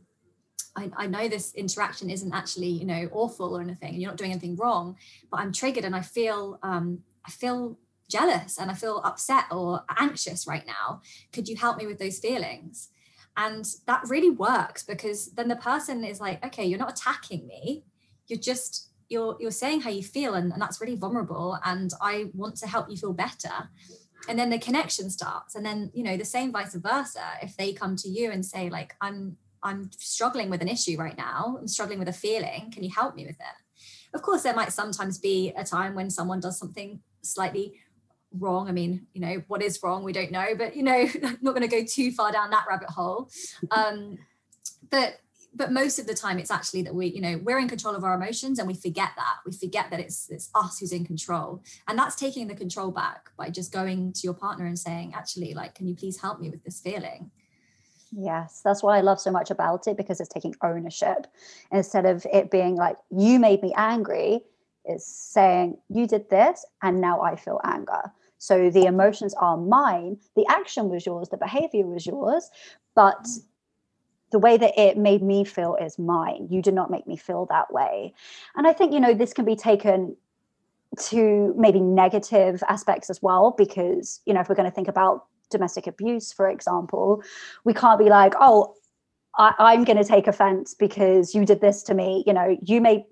I, 0.76 0.90
I 0.96 1.06
know 1.06 1.28
this 1.28 1.54
interaction 1.54 2.10
isn't 2.10 2.34
actually 2.34 2.68
you 2.68 2.84
know 2.84 3.08
awful 3.12 3.56
or 3.56 3.60
anything 3.60 3.94
and 3.94 4.02
you're 4.02 4.10
not 4.10 4.18
doing 4.18 4.30
anything 4.30 4.56
wrong 4.56 4.96
but 5.30 5.40
i'm 5.40 5.52
triggered 5.52 5.84
and 5.84 5.96
i 5.96 6.02
feel 6.02 6.58
um 6.62 7.00
i 7.26 7.30
feel 7.30 7.78
jealous 8.08 8.58
and 8.58 8.70
i 8.70 8.74
feel 8.74 9.00
upset 9.04 9.44
or 9.50 9.84
anxious 9.98 10.46
right 10.46 10.66
now. 10.66 11.00
Could 11.32 11.48
you 11.48 11.56
help 11.56 11.76
me 11.76 11.86
with 11.86 11.98
those 11.98 12.18
feelings? 12.18 12.90
And 13.36 13.66
that 13.86 14.02
really 14.08 14.30
works 14.30 14.82
because 14.82 15.32
then 15.32 15.48
the 15.48 15.56
person 15.56 16.04
is 16.04 16.20
like 16.20 16.44
okay 16.46 16.64
you're 16.64 16.78
not 16.78 16.92
attacking 16.92 17.46
me. 17.46 17.84
You're 18.26 18.40
just 18.40 18.90
you're 19.08 19.36
you're 19.40 19.50
saying 19.50 19.82
how 19.82 19.90
you 19.90 20.02
feel 20.02 20.34
and, 20.34 20.52
and 20.52 20.60
that's 20.60 20.80
really 20.80 20.96
vulnerable 20.96 21.56
and 21.64 21.92
i 22.00 22.26
want 22.34 22.56
to 22.56 22.66
help 22.66 22.90
you 22.90 22.96
feel 22.96 23.12
better. 23.12 23.70
And 24.28 24.38
then 24.38 24.50
the 24.50 24.58
connection 24.58 25.10
starts 25.10 25.54
and 25.54 25.64
then 25.64 25.90
you 25.94 26.02
know 26.02 26.16
the 26.16 26.24
same 26.24 26.50
vice 26.52 26.74
versa. 26.74 27.24
If 27.42 27.56
they 27.56 27.72
come 27.72 27.96
to 27.96 28.08
you 28.08 28.30
and 28.30 28.44
say 28.44 28.70
like 28.70 28.94
i'm 29.00 29.36
I'm 29.62 29.90
struggling 29.96 30.50
with 30.50 30.62
an 30.62 30.68
issue 30.68 30.96
right 30.98 31.16
now. 31.16 31.56
I'm 31.58 31.68
struggling 31.68 31.98
with 31.98 32.08
a 32.08 32.12
feeling. 32.12 32.70
Can 32.72 32.84
you 32.84 32.90
help 32.90 33.14
me 33.14 33.26
with 33.26 33.36
it? 33.36 34.14
Of 34.14 34.22
course, 34.22 34.42
there 34.42 34.54
might 34.54 34.72
sometimes 34.72 35.18
be 35.18 35.52
a 35.56 35.64
time 35.64 35.94
when 35.94 36.10
someone 36.10 36.40
does 36.40 36.58
something 36.58 37.00
slightly 37.22 37.80
wrong. 38.32 38.68
I 38.68 38.72
mean, 38.72 39.06
you 39.12 39.20
know, 39.20 39.42
what 39.48 39.62
is 39.62 39.80
wrong? 39.82 40.04
We 40.04 40.12
don't 40.12 40.30
know, 40.30 40.48
but 40.56 40.76
you 40.76 40.82
know, 40.82 41.06
not 41.40 41.54
going 41.54 41.62
to 41.62 41.68
go 41.68 41.84
too 41.84 42.12
far 42.12 42.32
down 42.32 42.50
that 42.50 42.66
rabbit 42.68 42.90
hole. 42.90 43.30
Um, 43.70 44.18
but 44.90 45.20
but 45.56 45.72
most 45.72 45.98
of 45.98 46.06
the 46.06 46.14
time 46.14 46.38
it's 46.38 46.50
actually 46.50 46.82
that 46.82 46.94
we 46.94 47.06
you 47.06 47.20
know 47.20 47.40
we're 47.42 47.58
in 47.58 47.68
control 47.68 47.94
of 47.94 48.04
our 48.04 48.14
emotions 48.14 48.58
and 48.58 48.68
we 48.68 48.74
forget 48.74 49.10
that 49.16 49.36
we 49.46 49.52
forget 49.52 49.90
that 49.90 49.98
it's 49.98 50.28
it's 50.30 50.50
us 50.54 50.78
who's 50.78 50.92
in 50.92 51.04
control 51.04 51.62
and 51.88 51.98
that's 51.98 52.14
taking 52.14 52.46
the 52.46 52.54
control 52.54 52.90
back 52.90 53.30
by 53.36 53.48
just 53.48 53.72
going 53.72 54.12
to 54.12 54.20
your 54.24 54.34
partner 54.34 54.66
and 54.66 54.78
saying 54.78 55.12
actually 55.14 55.54
like 55.54 55.74
can 55.74 55.88
you 55.88 55.94
please 55.94 56.20
help 56.20 56.40
me 56.40 56.50
with 56.50 56.62
this 56.62 56.80
feeling 56.80 57.30
Yes, 58.18 58.62
that's 58.64 58.82
what 58.82 58.94
I 58.94 59.02
love 59.02 59.20
so 59.20 59.30
much 59.30 59.50
about 59.50 59.86
it 59.86 59.96
because 59.96 60.20
it's 60.20 60.30
taking 60.30 60.54
ownership 60.62 61.26
instead 61.70 62.06
of 62.06 62.26
it 62.32 62.50
being 62.50 62.74
like, 62.74 62.96
you 63.10 63.38
made 63.38 63.62
me 63.62 63.74
angry. 63.76 64.40
It's 64.86 65.06
saying, 65.06 65.76
you 65.90 66.06
did 66.06 66.30
this 66.30 66.64
and 66.82 67.00
now 67.00 67.20
I 67.20 67.36
feel 67.36 67.60
anger. 67.62 68.12
So 68.38 68.70
the 68.70 68.86
emotions 68.86 69.34
are 69.34 69.58
mine. 69.58 70.16
The 70.34 70.46
action 70.48 70.88
was 70.88 71.04
yours, 71.04 71.28
the 71.28 71.36
behavior 71.36 71.86
was 71.86 72.06
yours, 72.06 72.50
but 72.94 73.22
mm. 73.24 73.42
the 74.30 74.38
way 74.38 74.56
that 74.56 74.78
it 74.78 74.96
made 74.96 75.22
me 75.22 75.44
feel 75.44 75.76
is 75.76 75.98
mine. 75.98 76.48
You 76.50 76.62
did 76.62 76.74
not 76.74 76.90
make 76.90 77.06
me 77.06 77.16
feel 77.16 77.46
that 77.46 77.72
way. 77.72 78.14
And 78.54 78.66
I 78.66 78.72
think, 78.72 78.94
you 78.94 79.00
know, 79.00 79.12
this 79.12 79.34
can 79.34 79.44
be 79.44 79.56
taken 79.56 80.16
to 80.98 81.52
maybe 81.58 81.80
negative 81.80 82.62
aspects 82.68 83.10
as 83.10 83.20
well, 83.20 83.54
because, 83.58 84.20
you 84.24 84.32
know, 84.32 84.40
if 84.40 84.48
we're 84.48 84.54
going 84.54 84.70
to 84.70 84.74
think 84.74 84.88
about 84.88 85.26
domestic 85.50 85.86
abuse, 85.86 86.32
for 86.32 86.48
example, 86.48 87.22
we 87.64 87.74
can't 87.74 87.98
be 87.98 88.06
like, 88.06 88.34
oh, 88.40 88.74
I, 89.38 89.74
am 89.74 89.84
going 89.84 89.98
to 89.98 90.04
take 90.04 90.26
offense 90.26 90.74
because 90.74 91.34
you 91.34 91.44
did 91.44 91.60
this 91.60 91.82
to 91.84 91.94
me. 91.94 92.24
You 92.26 92.32
know, 92.32 92.56
you 92.62 92.80
may, 92.80 93.04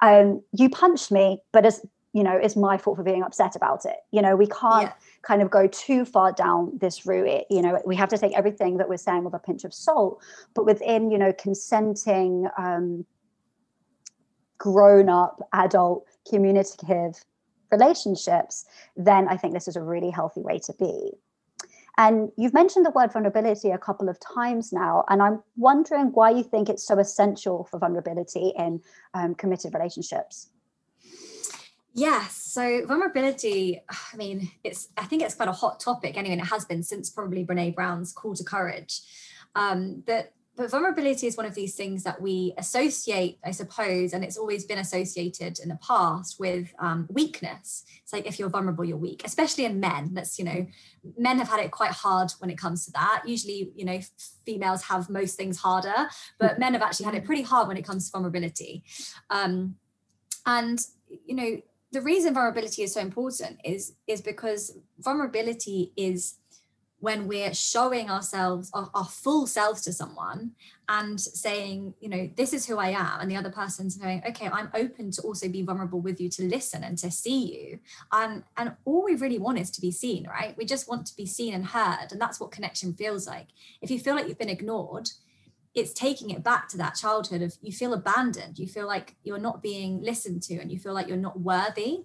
um, 0.00 0.42
you 0.52 0.70
punched 0.70 1.10
me, 1.10 1.40
but 1.52 1.66
as 1.66 1.84
you 2.12 2.22
know, 2.22 2.36
it's 2.36 2.56
my 2.56 2.76
fault 2.76 2.98
for 2.98 3.02
being 3.02 3.22
upset 3.22 3.56
about 3.56 3.86
it. 3.86 3.96
You 4.10 4.20
know, 4.20 4.36
we 4.36 4.46
can't 4.46 4.88
yeah. 4.88 4.92
kind 5.22 5.40
of 5.40 5.50
go 5.50 5.66
too 5.66 6.04
far 6.04 6.32
down 6.32 6.76
this 6.78 7.06
route. 7.06 7.26
It, 7.26 7.46
you 7.48 7.62
know, 7.62 7.80
we 7.86 7.96
have 7.96 8.10
to 8.10 8.18
take 8.18 8.36
everything 8.36 8.76
that 8.76 8.88
we're 8.88 8.98
saying 8.98 9.24
with 9.24 9.34
a 9.34 9.38
pinch 9.38 9.64
of 9.64 9.72
salt, 9.72 10.22
but 10.54 10.66
within, 10.66 11.10
you 11.10 11.16
know, 11.16 11.32
consenting, 11.32 12.48
um, 12.58 13.06
grown 14.58 15.08
up, 15.08 15.40
adult, 15.54 16.06
communicative 16.28 17.24
relationships, 17.72 18.64
then 18.96 19.28
I 19.28 19.36
think 19.36 19.54
this 19.54 19.68
is 19.68 19.76
a 19.76 19.82
really 19.82 20.10
healthy 20.10 20.42
way 20.42 20.58
to 20.60 20.72
be. 20.74 21.12
And 21.98 22.30
you've 22.36 22.54
mentioned 22.54 22.86
the 22.86 22.90
word 22.90 23.12
vulnerability 23.12 23.70
a 23.70 23.78
couple 23.78 24.08
of 24.08 24.18
times 24.20 24.72
now, 24.72 25.04
and 25.08 25.20
I'm 25.20 25.42
wondering 25.56 26.06
why 26.06 26.30
you 26.30 26.42
think 26.42 26.68
it's 26.68 26.86
so 26.86 26.98
essential 26.98 27.64
for 27.64 27.78
vulnerability 27.78 28.52
in 28.56 28.80
um, 29.12 29.34
committed 29.34 29.74
relationships. 29.74 30.48
Yes. 31.94 32.36
So 32.36 32.86
vulnerability, 32.86 33.82
I 33.90 34.16
mean, 34.16 34.50
it's 34.64 34.88
I 34.96 35.04
think 35.04 35.22
it's 35.22 35.34
quite 35.34 35.50
a 35.50 35.52
hot 35.52 35.80
topic 35.80 36.16
anyway, 36.16 36.34
and 36.34 36.42
it 36.42 36.46
has 36.46 36.64
been 36.64 36.82
since 36.82 37.10
probably 37.10 37.44
Brene 37.44 37.74
Brown's 37.74 38.12
call 38.12 38.34
to 38.34 38.44
courage. 38.44 39.00
Um, 39.54 40.02
that 40.06 40.32
but 40.54 40.70
vulnerability 40.70 41.26
is 41.26 41.36
one 41.36 41.46
of 41.46 41.54
these 41.54 41.74
things 41.74 42.02
that 42.02 42.20
we 42.20 42.52
associate, 42.58 43.38
I 43.44 43.52
suppose, 43.52 44.12
and 44.12 44.22
it's 44.22 44.36
always 44.36 44.66
been 44.66 44.78
associated 44.78 45.58
in 45.58 45.70
the 45.70 45.78
past 45.86 46.38
with 46.38 46.72
um, 46.78 47.06
weakness. 47.10 47.84
It's 48.02 48.12
like 48.12 48.26
if 48.26 48.38
you're 48.38 48.50
vulnerable, 48.50 48.84
you're 48.84 48.98
weak, 48.98 49.22
especially 49.24 49.64
in 49.64 49.80
men. 49.80 50.10
That's, 50.12 50.38
you 50.38 50.44
know, 50.44 50.66
men 51.16 51.38
have 51.38 51.48
had 51.48 51.60
it 51.60 51.70
quite 51.70 51.92
hard 51.92 52.32
when 52.38 52.50
it 52.50 52.58
comes 52.58 52.84
to 52.84 52.92
that. 52.92 53.22
Usually, 53.24 53.72
you 53.74 53.86
know, 53.86 53.98
females 54.44 54.82
have 54.82 55.08
most 55.08 55.36
things 55.36 55.56
harder, 55.56 56.08
but 56.38 56.58
men 56.58 56.74
have 56.74 56.82
actually 56.82 57.06
had 57.06 57.14
it 57.14 57.24
pretty 57.24 57.42
hard 57.42 57.66
when 57.66 57.78
it 57.78 57.86
comes 57.86 58.06
to 58.06 58.12
vulnerability. 58.12 58.84
Um, 59.30 59.76
and, 60.44 60.78
you 61.24 61.34
know, 61.34 61.62
the 61.92 62.02
reason 62.02 62.34
vulnerability 62.34 62.82
is 62.82 62.92
so 62.92 63.00
important 63.00 63.58
is, 63.64 63.94
is 64.06 64.20
because 64.20 64.76
vulnerability 64.98 65.92
is 65.96 66.34
when 67.02 67.26
we're 67.26 67.52
showing 67.52 68.08
ourselves 68.08 68.70
our, 68.72 68.88
our, 68.94 69.04
full 69.04 69.46
selves 69.46 69.82
to 69.82 69.92
someone 69.92 70.52
and 70.88 71.20
saying 71.20 71.92
you 72.00 72.08
know 72.08 72.30
this 72.36 72.52
is 72.52 72.66
who 72.66 72.78
i 72.78 72.88
am 72.88 73.20
and 73.20 73.30
the 73.30 73.36
other 73.36 73.50
person's 73.50 73.96
going 73.96 74.22
okay 74.26 74.48
i'm 74.48 74.70
open 74.74 75.10
to 75.10 75.20
also 75.22 75.48
be 75.48 75.62
vulnerable 75.62 76.00
with 76.00 76.20
you 76.20 76.28
to 76.28 76.44
listen 76.44 76.84
and 76.84 76.96
to 76.96 77.10
see 77.10 77.54
you 77.54 77.78
and 78.12 78.42
and 78.56 78.72
all 78.84 79.04
we 79.04 79.14
really 79.16 79.38
want 79.38 79.58
is 79.58 79.70
to 79.70 79.80
be 79.80 79.90
seen 79.90 80.26
right? 80.26 80.56
We 80.56 80.64
just 80.64 80.88
want 80.88 81.06
to 81.06 81.16
be 81.16 81.26
seen 81.26 81.54
and 81.54 81.64
heard 81.64 82.08
and 82.10 82.20
that's 82.20 82.40
what 82.40 82.50
connection 82.50 82.94
feels 82.94 83.26
like. 83.26 83.48
If 83.80 83.90
you 83.90 83.98
feel 83.98 84.14
like 84.14 84.28
you've 84.28 84.38
been 84.38 84.48
ignored 84.48 85.08
it's 85.74 85.94
taking 85.94 86.28
it 86.30 86.42
back 86.42 86.68
to 86.68 86.76
that 86.76 86.94
childhood 86.94 87.40
of 87.40 87.56
you 87.62 87.72
feel 87.72 87.94
abandoned 87.94 88.58
you 88.58 88.66
feel 88.66 88.86
like 88.86 89.16
you're 89.24 89.38
not 89.38 89.62
being 89.62 90.02
listened 90.02 90.42
to 90.42 90.54
and 90.58 90.70
you 90.70 90.78
feel 90.78 90.92
like 90.92 91.08
you're 91.08 91.16
not 91.16 91.40
worthy. 91.40 92.04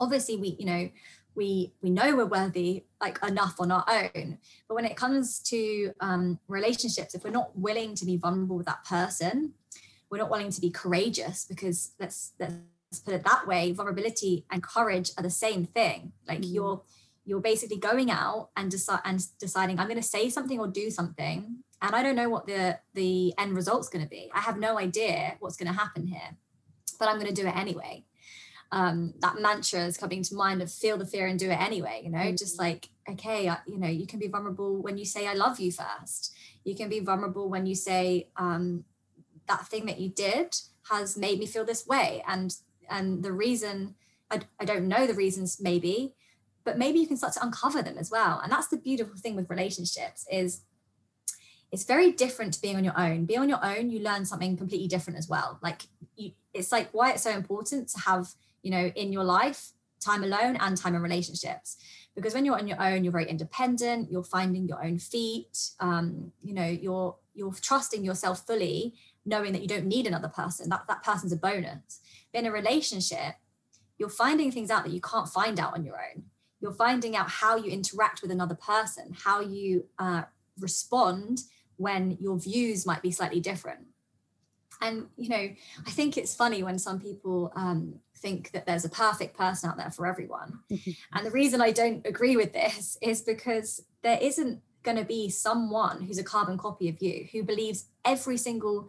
Obviously 0.00 0.36
we 0.36 0.56
you 0.58 0.66
know 0.66 0.90
we 1.34 1.72
we 1.82 1.90
know 1.90 2.16
we're 2.16 2.26
worthy 2.26 2.84
like 3.00 3.18
enough 3.26 3.56
on 3.58 3.70
our 3.70 3.84
own. 3.88 4.38
But 4.68 4.74
when 4.74 4.84
it 4.84 4.96
comes 4.96 5.40
to 5.50 5.92
um, 6.00 6.38
relationships 6.48 7.14
if 7.14 7.24
we're 7.24 7.30
not 7.30 7.56
willing 7.58 7.94
to 7.96 8.04
be 8.04 8.16
vulnerable 8.16 8.56
with 8.56 8.66
that 8.66 8.84
person 8.84 9.54
we're 10.10 10.18
not 10.18 10.30
willing 10.30 10.50
to 10.50 10.60
be 10.60 10.70
courageous 10.70 11.44
because 11.44 11.92
let's 11.98 12.32
let's 12.38 12.54
put 13.04 13.14
it 13.14 13.24
that 13.24 13.46
way 13.46 13.72
vulnerability 13.72 14.44
and 14.50 14.62
courage 14.62 15.10
are 15.16 15.22
the 15.22 15.30
same 15.30 15.64
thing. 15.64 16.12
Like 16.28 16.40
mm. 16.40 16.52
you're 16.52 16.82
you're 17.24 17.40
basically 17.40 17.78
going 17.78 18.10
out 18.10 18.50
and 18.56 18.70
decide 18.70 19.00
and 19.04 19.26
deciding 19.38 19.78
i'm 19.78 19.86
going 19.86 20.00
to 20.00 20.06
say 20.06 20.28
something 20.28 20.60
or 20.60 20.68
do 20.68 20.90
something 20.90 21.56
and 21.80 21.96
i 21.96 22.02
don't 22.02 22.16
know 22.16 22.28
what 22.28 22.46
the 22.46 22.78
the 22.92 23.32
end 23.38 23.56
result's 23.56 23.88
going 23.88 24.04
to 24.04 24.08
be. 24.08 24.30
I 24.34 24.40
have 24.40 24.58
no 24.58 24.78
idea 24.78 25.36
what's 25.40 25.56
going 25.56 25.72
to 25.72 25.78
happen 25.78 26.06
here 26.06 26.36
but 26.98 27.08
i'm 27.08 27.16
going 27.18 27.34
to 27.34 27.42
do 27.42 27.46
it 27.48 27.56
anyway 27.56 28.04
um, 28.74 29.14
that 29.20 29.40
mantra 29.40 29.86
is 29.86 29.96
coming 29.96 30.24
to 30.24 30.34
mind 30.34 30.60
of 30.60 30.70
feel 30.70 30.98
the 30.98 31.06
fear 31.06 31.28
and 31.28 31.38
do 31.38 31.48
it 31.48 31.60
anyway 31.60 32.00
you 32.02 32.10
know? 32.10 32.18
Mm-hmm. 32.18 32.34
just 32.34 32.58
like 32.58 32.88
okay 33.08 33.44
you 33.66 33.78
know 33.78 33.86
you 33.88 34.04
can 34.04 34.18
be 34.18 34.26
vulnerable 34.26 34.82
when 34.82 34.98
you 34.98 35.04
say 35.04 35.26
i 35.26 35.34
love 35.34 35.60
you 35.60 35.70
first. 35.70 36.34
You 36.64 36.74
can 36.74 36.88
be 36.88 37.00
vulnerable 37.00 37.50
when 37.50 37.66
you 37.66 37.74
say 37.74 38.30
um, 38.36 38.84
that 39.46 39.66
thing 39.66 39.84
that 39.86 40.00
you 40.00 40.08
did 40.08 40.56
has 40.90 41.14
made 41.16 41.38
me 41.38 41.46
feel 41.46 41.64
this 41.64 41.86
way 41.86 42.24
and 42.26 42.56
and 42.90 43.22
the 43.22 43.32
reason 43.32 43.94
I, 44.30 44.40
I 44.58 44.64
don't 44.64 44.88
know 44.88 45.06
the 45.06 45.14
reasons 45.14 45.60
maybe 45.60 46.14
but 46.64 46.78
maybe 46.78 46.98
you 46.98 47.06
can 47.06 47.18
start 47.18 47.34
to 47.34 47.44
uncover 47.44 47.82
them 47.82 47.98
as 47.98 48.10
well 48.10 48.40
and 48.42 48.50
that's 48.50 48.68
the 48.68 48.78
beautiful 48.78 49.16
thing 49.16 49.36
with 49.36 49.50
relationships 49.50 50.26
is 50.32 50.62
it's 51.70 51.84
very 51.84 52.12
different 52.12 52.54
to 52.54 52.60
being 52.62 52.76
on 52.76 52.84
your 52.84 52.98
own. 52.98 53.24
Being 53.24 53.40
on 53.40 53.48
your 53.48 53.64
own 53.64 53.90
you 53.90 53.98
learn 53.98 54.24
something 54.24 54.56
completely 54.56 54.86
different 54.86 55.18
as 55.18 55.28
well. 55.28 55.58
Like 55.60 55.82
you, 56.16 56.30
it's 56.54 56.70
like 56.70 56.88
why 56.92 57.10
it's 57.10 57.24
so 57.24 57.30
important 57.30 57.88
to 57.88 58.00
have 58.00 58.28
you 58.64 58.70
know, 58.70 58.90
in 58.96 59.12
your 59.12 59.22
life, 59.22 59.70
time 60.00 60.24
alone 60.24 60.56
and 60.56 60.76
time 60.76 60.96
in 60.96 61.02
relationships. 61.02 61.76
Because 62.16 62.34
when 62.34 62.44
you're 62.44 62.58
on 62.58 62.66
your 62.66 62.80
own, 62.82 63.04
you're 63.04 63.12
very 63.12 63.28
independent, 63.28 64.10
you're 64.10 64.24
finding 64.24 64.66
your 64.66 64.82
own 64.84 64.98
feet, 64.98 65.70
um, 65.80 66.32
you 66.42 66.54
know, 66.54 66.66
you're 66.66 67.14
you're 67.34 67.52
trusting 67.52 68.04
yourself 68.04 68.46
fully, 68.46 68.94
knowing 69.26 69.52
that 69.52 69.62
you 69.62 69.68
don't 69.68 69.86
need 69.86 70.06
another 70.06 70.28
person. 70.28 70.68
That 70.70 70.86
that 70.88 71.02
person's 71.02 71.32
a 71.32 71.36
bonus. 71.36 72.00
But 72.32 72.40
in 72.40 72.46
a 72.46 72.52
relationship, 72.52 73.34
you're 73.98 74.08
finding 74.08 74.50
things 74.50 74.70
out 74.70 74.84
that 74.84 74.92
you 74.92 75.00
can't 75.00 75.28
find 75.28 75.60
out 75.60 75.74
on 75.74 75.84
your 75.84 75.96
own. 75.96 76.24
You're 76.60 76.72
finding 76.72 77.14
out 77.14 77.28
how 77.28 77.56
you 77.56 77.70
interact 77.70 78.22
with 78.22 78.30
another 78.30 78.54
person, 78.54 79.14
how 79.24 79.40
you 79.40 79.84
uh, 79.98 80.22
respond 80.58 81.42
when 81.76 82.16
your 82.20 82.38
views 82.38 82.86
might 82.86 83.02
be 83.02 83.10
slightly 83.10 83.40
different. 83.40 83.86
And 84.80 85.06
you 85.16 85.28
know, 85.28 85.48
I 85.86 85.90
think 85.90 86.16
it's 86.16 86.34
funny 86.34 86.62
when 86.62 86.78
some 86.78 87.00
people 87.00 87.52
um, 87.56 88.00
think 88.24 88.52
that 88.52 88.64
there's 88.64 88.86
a 88.86 88.88
perfect 88.88 89.36
person 89.36 89.68
out 89.68 89.76
there 89.76 89.90
for 89.90 90.06
everyone. 90.06 90.60
Mm-hmm. 90.72 90.90
and 91.12 91.26
the 91.26 91.30
reason 91.30 91.60
I 91.60 91.72
don't 91.72 92.04
agree 92.06 92.36
with 92.36 92.52
this 92.52 92.96
is 93.02 93.20
because 93.20 93.84
there 94.02 94.18
isn't 94.20 94.60
going 94.82 94.96
to 94.96 95.04
be 95.04 95.28
someone 95.28 96.02
who's 96.02 96.18
a 96.18 96.24
carbon 96.24 96.56
copy 96.56 96.88
of 96.88 97.00
you 97.00 97.26
who 97.32 97.42
believes 97.42 97.86
every 98.04 98.36
single 98.36 98.88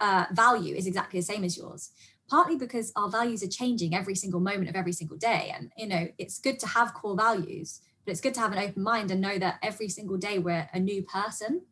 uh, 0.00 0.26
value 0.32 0.74
is 0.74 0.86
exactly 0.86 1.18
the 1.20 1.26
same 1.32 1.44
as 1.44 1.56
yours 1.56 1.90
partly 2.28 2.56
because 2.56 2.92
our 2.96 3.08
values 3.08 3.42
are 3.42 3.48
changing 3.48 3.94
every 3.94 4.14
single 4.14 4.40
moment 4.40 4.68
of 4.68 4.76
every 4.76 4.92
single 4.92 5.16
day 5.16 5.52
and 5.54 5.70
you 5.76 5.86
know 5.86 6.08
it's 6.18 6.38
good 6.38 6.58
to 6.58 6.66
have 6.66 6.94
core 6.94 7.16
values 7.16 7.80
but 8.04 8.12
it's 8.12 8.20
good 8.20 8.34
to 8.34 8.40
have 8.40 8.52
an 8.52 8.58
open 8.58 8.82
mind 8.82 9.10
and 9.10 9.20
know 9.20 9.38
that 9.38 9.58
every 9.62 9.88
single 9.88 10.16
day 10.16 10.38
we're 10.38 10.68
a 10.72 10.80
new 10.80 11.02
person 11.02 11.62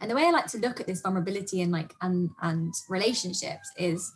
and 0.00 0.10
the 0.10 0.14
way 0.14 0.24
i 0.24 0.30
like 0.30 0.46
to 0.46 0.58
look 0.58 0.80
at 0.80 0.86
this 0.86 1.02
vulnerability 1.02 1.60
and 1.62 1.72
like 1.72 1.94
and 2.00 2.30
and 2.42 2.72
relationships 2.88 3.70
is 3.76 4.12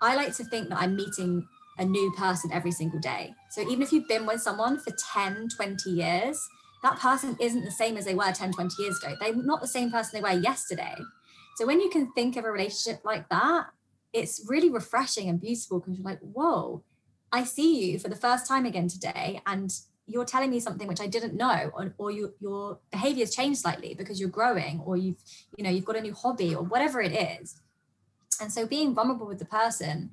I 0.00 0.14
like 0.16 0.34
to 0.36 0.44
think 0.44 0.68
that 0.68 0.78
I'm 0.78 0.96
meeting 0.96 1.46
a 1.78 1.84
new 1.84 2.12
person 2.12 2.50
every 2.52 2.72
single 2.72 3.00
day. 3.00 3.34
So 3.50 3.62
even 3.62 3.82
if 3.82 3.92
you've 3.92 4.08
been 4.08 4.26
with 4.26 4.40
someone 4.40 4.78
for 4.78 4.92
10, 5.12 5.48
20 5.56 5.90
years, 5.90 6.48
that 6.82 6.98
person 6.98 7.36
isn't 7.40 7.64
the 7.64 7.70
same 7.70 7.96
as 7.96 8.04
they 8.04 8.14
were 8.14 8.32
10, 8.32 8.52
20 8.52 8.82
years 8.82 9.02
ago. 9.02 9.14
They're 9.20 9.34
not 9.34 9.60
the 9.60 9.68
same 9.68 9.90
person 9.90 10.10
they 10.14 10.22
were 10.22 10.40
yesterday. 10.40 10.94
So 11.56 11.66
when 11.66 11.80
you 11.80 11.90
can 11.90 12.12
think 12.12 12.36
of 12.36 12.44
a 12.44 12.50
relationship 12.50 13.02
like 13.04 13.28
that, 13.30 13.66
it's 14.12 14.44
really 14.48 14.70
refreshing 14.70 15.28
and 15.28 15.40
beautiful 15.40 15.80
because 15.80 15.98
you're 15.98 16.04
like, 16.04 16.20
whoa, 16.20 16.82
I 17.32 17.44
see 17.44 17.90
you 17.90 17.98
for 17.98 18.08
the 18.08 18.16
first 18.16 18.46
time 18.46 18.66
again 18.66 18.88
today. 18.88 19.40
And 19.46 19.70
you're 20.06 20.24
telling 20.24 20.50
me 20.50 20.60
something 20.60 20.86
which 20.86 21.00
I 21.00 21.06
didn't 21.06 21.34
know, 21.34 21.70
or, 21.74 21.94
or 21.98 22.10
you, 22.10 22.32
your 22.40 22.78
behavior 22.92 23.24
has 23.24 23.34
changed 23.34 23.60
slightly 23.60 23.94
because 23.94 24.20
you're 24.20 24.28
growing, 24.28 24.80
or 24.86 24.96
you've, 24.96 25.16
you 25.56 25.64
know, 25.64 25.70
you've 25.70 25.84
got 25.84 25.96
a 25.96 26.00
new 26.00 26.14
hobby, 26.14 26.54
or 26.54 26.62
whatever 26.62 27.00
it 27.00 27.12
is. 27.12 27.60
And 28.40 28.52
so 28.52 28.66
being 28.66 28.94
vulnerable 28.94 29.26
with 29.26 29.38
the 29.38 29.44
person 29.44 30.10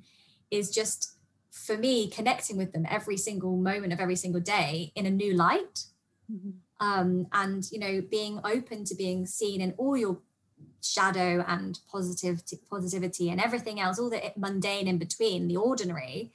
is 0.50 0.70
just 0.70 1.16
for 1.50 1.76
me 1.76 2.08
connecting 2.08 2.56
with 2.56 2.72
them 2.72 2.86
every 2.90 3.16
single 3.16 3.56
moment 3.56 3.92
of 3.92 4.00
every 4.00 4.16
single 4.16 4.40
day 4.40 4.92
in 4.94 5.06
a 5.06 5.10
new 5.10 5.34
light. 5.34 5.86
Mm-hmm. 6.30 6.50
Um, 6.80 7.26
and 7.32 7.70
you 7.70 7.78
know, 7.78 8.02
being 8.02 8.40
open 8.44 8.84
to 8.84 8.94
being 8.94 9.26
seen 9.26 9.60
in 9.60 9.72
all 9.78 9.96
your 9.96 10.18
shadow 10.82 11.44
and 11.48 11.78
positivity 11.90 12.58
positivity 12.68 13.30
and 13.30 13.40
everything 13.40 13.80
else 13.80 13.98
all 13.98 14.10
the 14.10 14.32
mundane 14.36 14.86
in 14.86 14.98
between 14.98 15.48
the 15.48 15.56
ordinary 15.56 16.30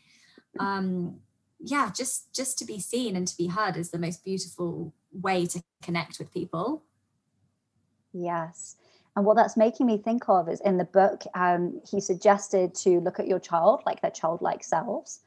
um 0.60 1.19
yeah 1.60 1.91
just 1.95 2.34
just 2.34 2.58
to 2.58 2.65
be 2.65 2.80
seen 2.80 3.15
and 3.15 3.28
to 3.28 3.38
be 3.38 3.47
heard 3.47 3.78
is 3.78 3.91
the 3.91 3.99
most 3.99 4.23
beautiful 4.23 4.91
way 5.12 5.45
to 5.45 5.62
connect 5.84 6.17
with 6.17 6.34
people 6.34 6.84
yes 8.12 8.75
and 9.15 9.26
what 9.26 9.36
that's 9.36 9.58
making 9.58 9.86
me 9.86 9.98
think 9.98 10.30
of 10.30 10.48
is 10.48 10.62
in 10.62 10.78
the 10.78 10.86
book 10.86 11.24
um, 11.36 11.82
he 11.89 12.00
suggested 12.00 12.74
to 12.74 13.00
look 13.00 13.19
at 13.19 13.28
your 13.28 13.39
child 13.39 13.82
like 13.86 14.02
their 14.02 14.12
childlike 14.12 14.63
selves 14.63 15.22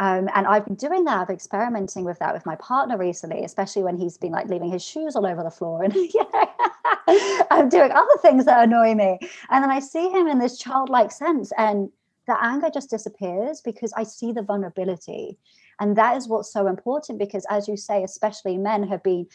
um, 0.00 0.30
and 0.34 0.46
I've 0.46 0.64
been 0.64 0.76
doing 0.76 1.04
that, 1.04 1.18
I've 1.20 1.28
experimenting 1.28 2.04
with 2.04 2.18
that 2.20 2.32
with 2.32 2.46
my 2.46 2.56
partner 2.56 2.96
recently, 2.96 3.44
especially 3.44 3.82
when 3.82 3.98
he's 3.98 4.16
been 4.16 4.32
like 4.32 4.48
leaving 4.48 4.72
his 4.72 4.82
shoes 4.82 5.14
all 5.14 5.26
over 5.26 5.42
the 5.42 5.50
floor. 5.50 5.84
And 5.84 5.94
I'm 7.50 7.68
doing 7.68 7.92
other 7.92 8.16
things 8.22 8.46
that 8.46 8.64
annoy 8.64 8.94
me. 8.94 9.18
And 9.50 9.62
then 9.62 9.70
I 9.70 9.78
see 9.78 10.08
him 10.08 10.26
in 10.26 10.38
this 10.38 10.58
childlike 10.58 11.12
sense, 11.12 11.52
and 11.58 11.90
the 12.26 12.42
anger 12.42 12.70
just 12.72 12.88
disappears 12.88 13.60
because 13.60 13.92
I 13.94 14.04
see 14.04 14.32
the 14.32 14.42
vulnerability. 14.42 15.36
And 15.80 15.96
that 15.96 16.16
is 16.16 16.28
what's 16.28 16.50
so 16.50 16.66
important 16.66 17.18
because, 17.18 17.44
as 17.50 17.68
you 17.68 17.76
say, 17.76 18.02
especially 18.02 18.56
men 18.56 18.88
have 18.88 19.02
been 19.02 19.26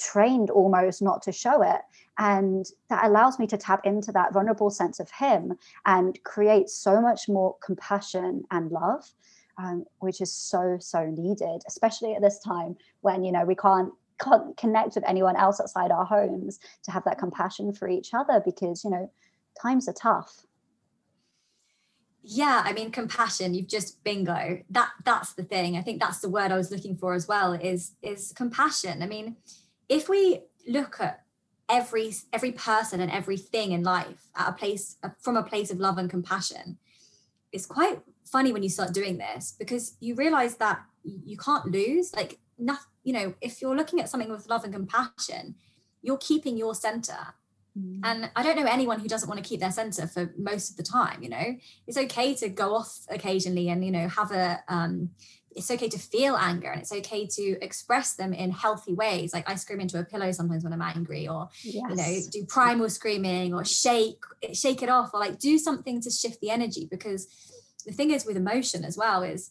trained 0.00 0.50
almost 0.50 1.02
not 1.02 1.22
to 1.22 1.32
show 1.32 1.62
it. 1.62 1.80
And 2.18 2.66
that 2.88 3.04
allows 3.04 3.38
me 3.38 3.46
to 3.48 3.56
tap 3.56 3.80
into 3.84 4.12
that 4.12 4.32
vulnerable 4.32 4.70
sense 4.70 5.00
of 5.00 5.10
him 5.10 5.54
and 5.86 6.18
create 6.24 6.68
so 6.68 7.00
much 7.00 7.28
more 7.28 7.56
compassion 7.62 8.42
and 8.50 8.70
love 8.70 9.04
um, 9.60 9.84
which 9.98 10.20
is 10.20 10.32
so 10.32 10.78
so 10.80 11.06
needed 11.06 11.62
especially 11.66 12.14
at 12.14 12.22
this 12.22 12.38
time 12.38 12.76
when 13.00 13.24
you 13.24 13.32
know 13.32 13.44
we 13.44 13.54
can't 13.54 13.92
can't 14.22 14.56
connect 14.56 14.94
with 14.94 15.08
anyone 15.08 15.36
else 15.36 15.60
outside 15.60 15.90
our 15.90 16.04
homes 16.04 16.58
to 16.82 16.90
have 16.90 17.04
that 17.04 17.18
compassion 17.18 17.72
for 17.72 17.88
each 17.88 18.12
other 18.14 18.42
because 18.44 18.84
you 18.84 18.90
know 18.90 19.10
times 19.60 19.88
are 19.88 19.94
tough. 19.94 20.46
Yeah 22.22 22.62
i 22.66 22.74
mean 22.74 22.90
compassion 22.90 23.54
you've 23.54 23.66
just 23.66 24.04
bingo 24.04 24.62
that 24.70 24.90
that's 25.04 25.32
the 25.32 25.42
thing. 25.42 25.76
I 25.76 25.82
think 25.82 26.00
that's 26.00 26.20
the 26.20 26.28
word 26.28 26.52
i 26.52 26.56
was 26.56 26.70
looking 26.70 26.96
for 26.96 27.14
as 27.14 27.26
well 27.26 27.54
is 27.54 27.92
is 28.02 28.32
compassion. 28.36 29.02
I 29.02 29.06
mean 29.06 29.36
if 29.90 30.08
we 30.08 30.40
look 30.66 31.00
at 31.00 31.24
every 31.68 32.14
every 32.32 32.52
person 32.52 33.00
and 33.00 33.10
everything 33.10 33.72
in 33.72 33.82
life 33.82 34.30
at 34.36 34.48
a 34.48 34.52
place 34.52 34.96
from 35.18 35.36
a 35.36 35.42
place 35.42 35.70
of 35.70 35.78
love 35.78 35.98
and 35.98 36.08
compassion 36.08 36.78
it's 37.52 37.66
quite 37.66 38.00
funny 38.24 38.52
when 38.52 38.62
you 38.62 38.68
start 38.68 38.94
doing 38.94 39.18
this 39.18 39.54
because 39.58 39.96
you 40.00 40.14
realize 40.14 40.56
that 40.56 40.80
you 41.04 41.36
can't 41.36 41.66
lose 41.66 42.14
like 42.14 42.38
nothing 42.58 42.86
you 43.04 43.12
know 43.12 43.34
if 43.40 43.60
you're 43.60 43.76
looking 43.76 44.00
at 44.00 44.08
something 44.08 44.30
with 44.30 44.48
love 44.48 44.64
and 44.64 44.72
compassion 44.72 45.54
you're 46.02 46.18
keeping 46.18 46.56
your 46.56 46.74
center 46.74 47.34
mm. 47.80 48.00
and 48.04 48.30
i 48.36 48.42
don't 48.42 48.56
know 48.56 48.66
anyone 48.66 49.00
who 49.00 49.08
doesn't 49.08 49.28
want 49.28 49.42
to 49.42 49.48
keep 49.48 49.60
their 49.60 49.72
center 49.72 50.06
for 50.06 50.32
most 50.36 50.70
of 50.70 50.76
the 50.76 50.82
time 50.82 51.22
you 51.22 51.28
know 51.28 51.56
it's 51.86 51.96
okay 51.96 52.34
to 52.34 52.48
go 52.48 52.74
off 52.74 53.00
occasionally 53.08 53.68
and 53.68 53.84
you 53.84 53.90
know 53.90 54.08
have 54.08 54.30
a 54.32 54.60
um 54.68 55.10
it's 55.56 55.70
okay 55.70 55.88
to 55.88 55.98
feel 55.98 56.36
anger 56.36 56.70
and 56.70 56.80
it's 56.80 56.92
okay 56.92 57.26
to 57.26 57.58
express 57.60 58.14
them 58.14 58.32
in 58.32 58.50
healthy 58.50 58.94
ways 58.94 59.32
like 59.34 59.48
i 59.50 59.54
scream 59.54 59.80
into 59.80 59.98
a 59.98 60.04
pillow 60.04 60.30
sometimes 60.30 60.62
when 60.62 60.72
i'm 60.72 60.82
angry 60.82 61.26
or 61.26 61.48
yes. 61.64 61.84
you 61.88 61.96
know 61.96 62.20
do 62.30 62.46
primal 62.46 62.88
screaming 62.88 63.52
or 63.52 63.64
shake 63.64 64.22
shake 64.52 64.82
it 64.82 64.88
off 64.88 65.10
or 65.12 65.20
like 65.20 65.38
do 65.38 65.58
something 65.58 66.00
to 66.00 66.10
shift 66.10 66.40
the 66.40 66.50
energy 66.50 66.86
because 66.90 67.26
the 67.86 67.92
thing 67.92 68.10
is 68.10 68.24
with 68.24 68.36
emotion 68.36 68.84
as 68.84 68.96
well 68.96 69.22
is 69.22 69.50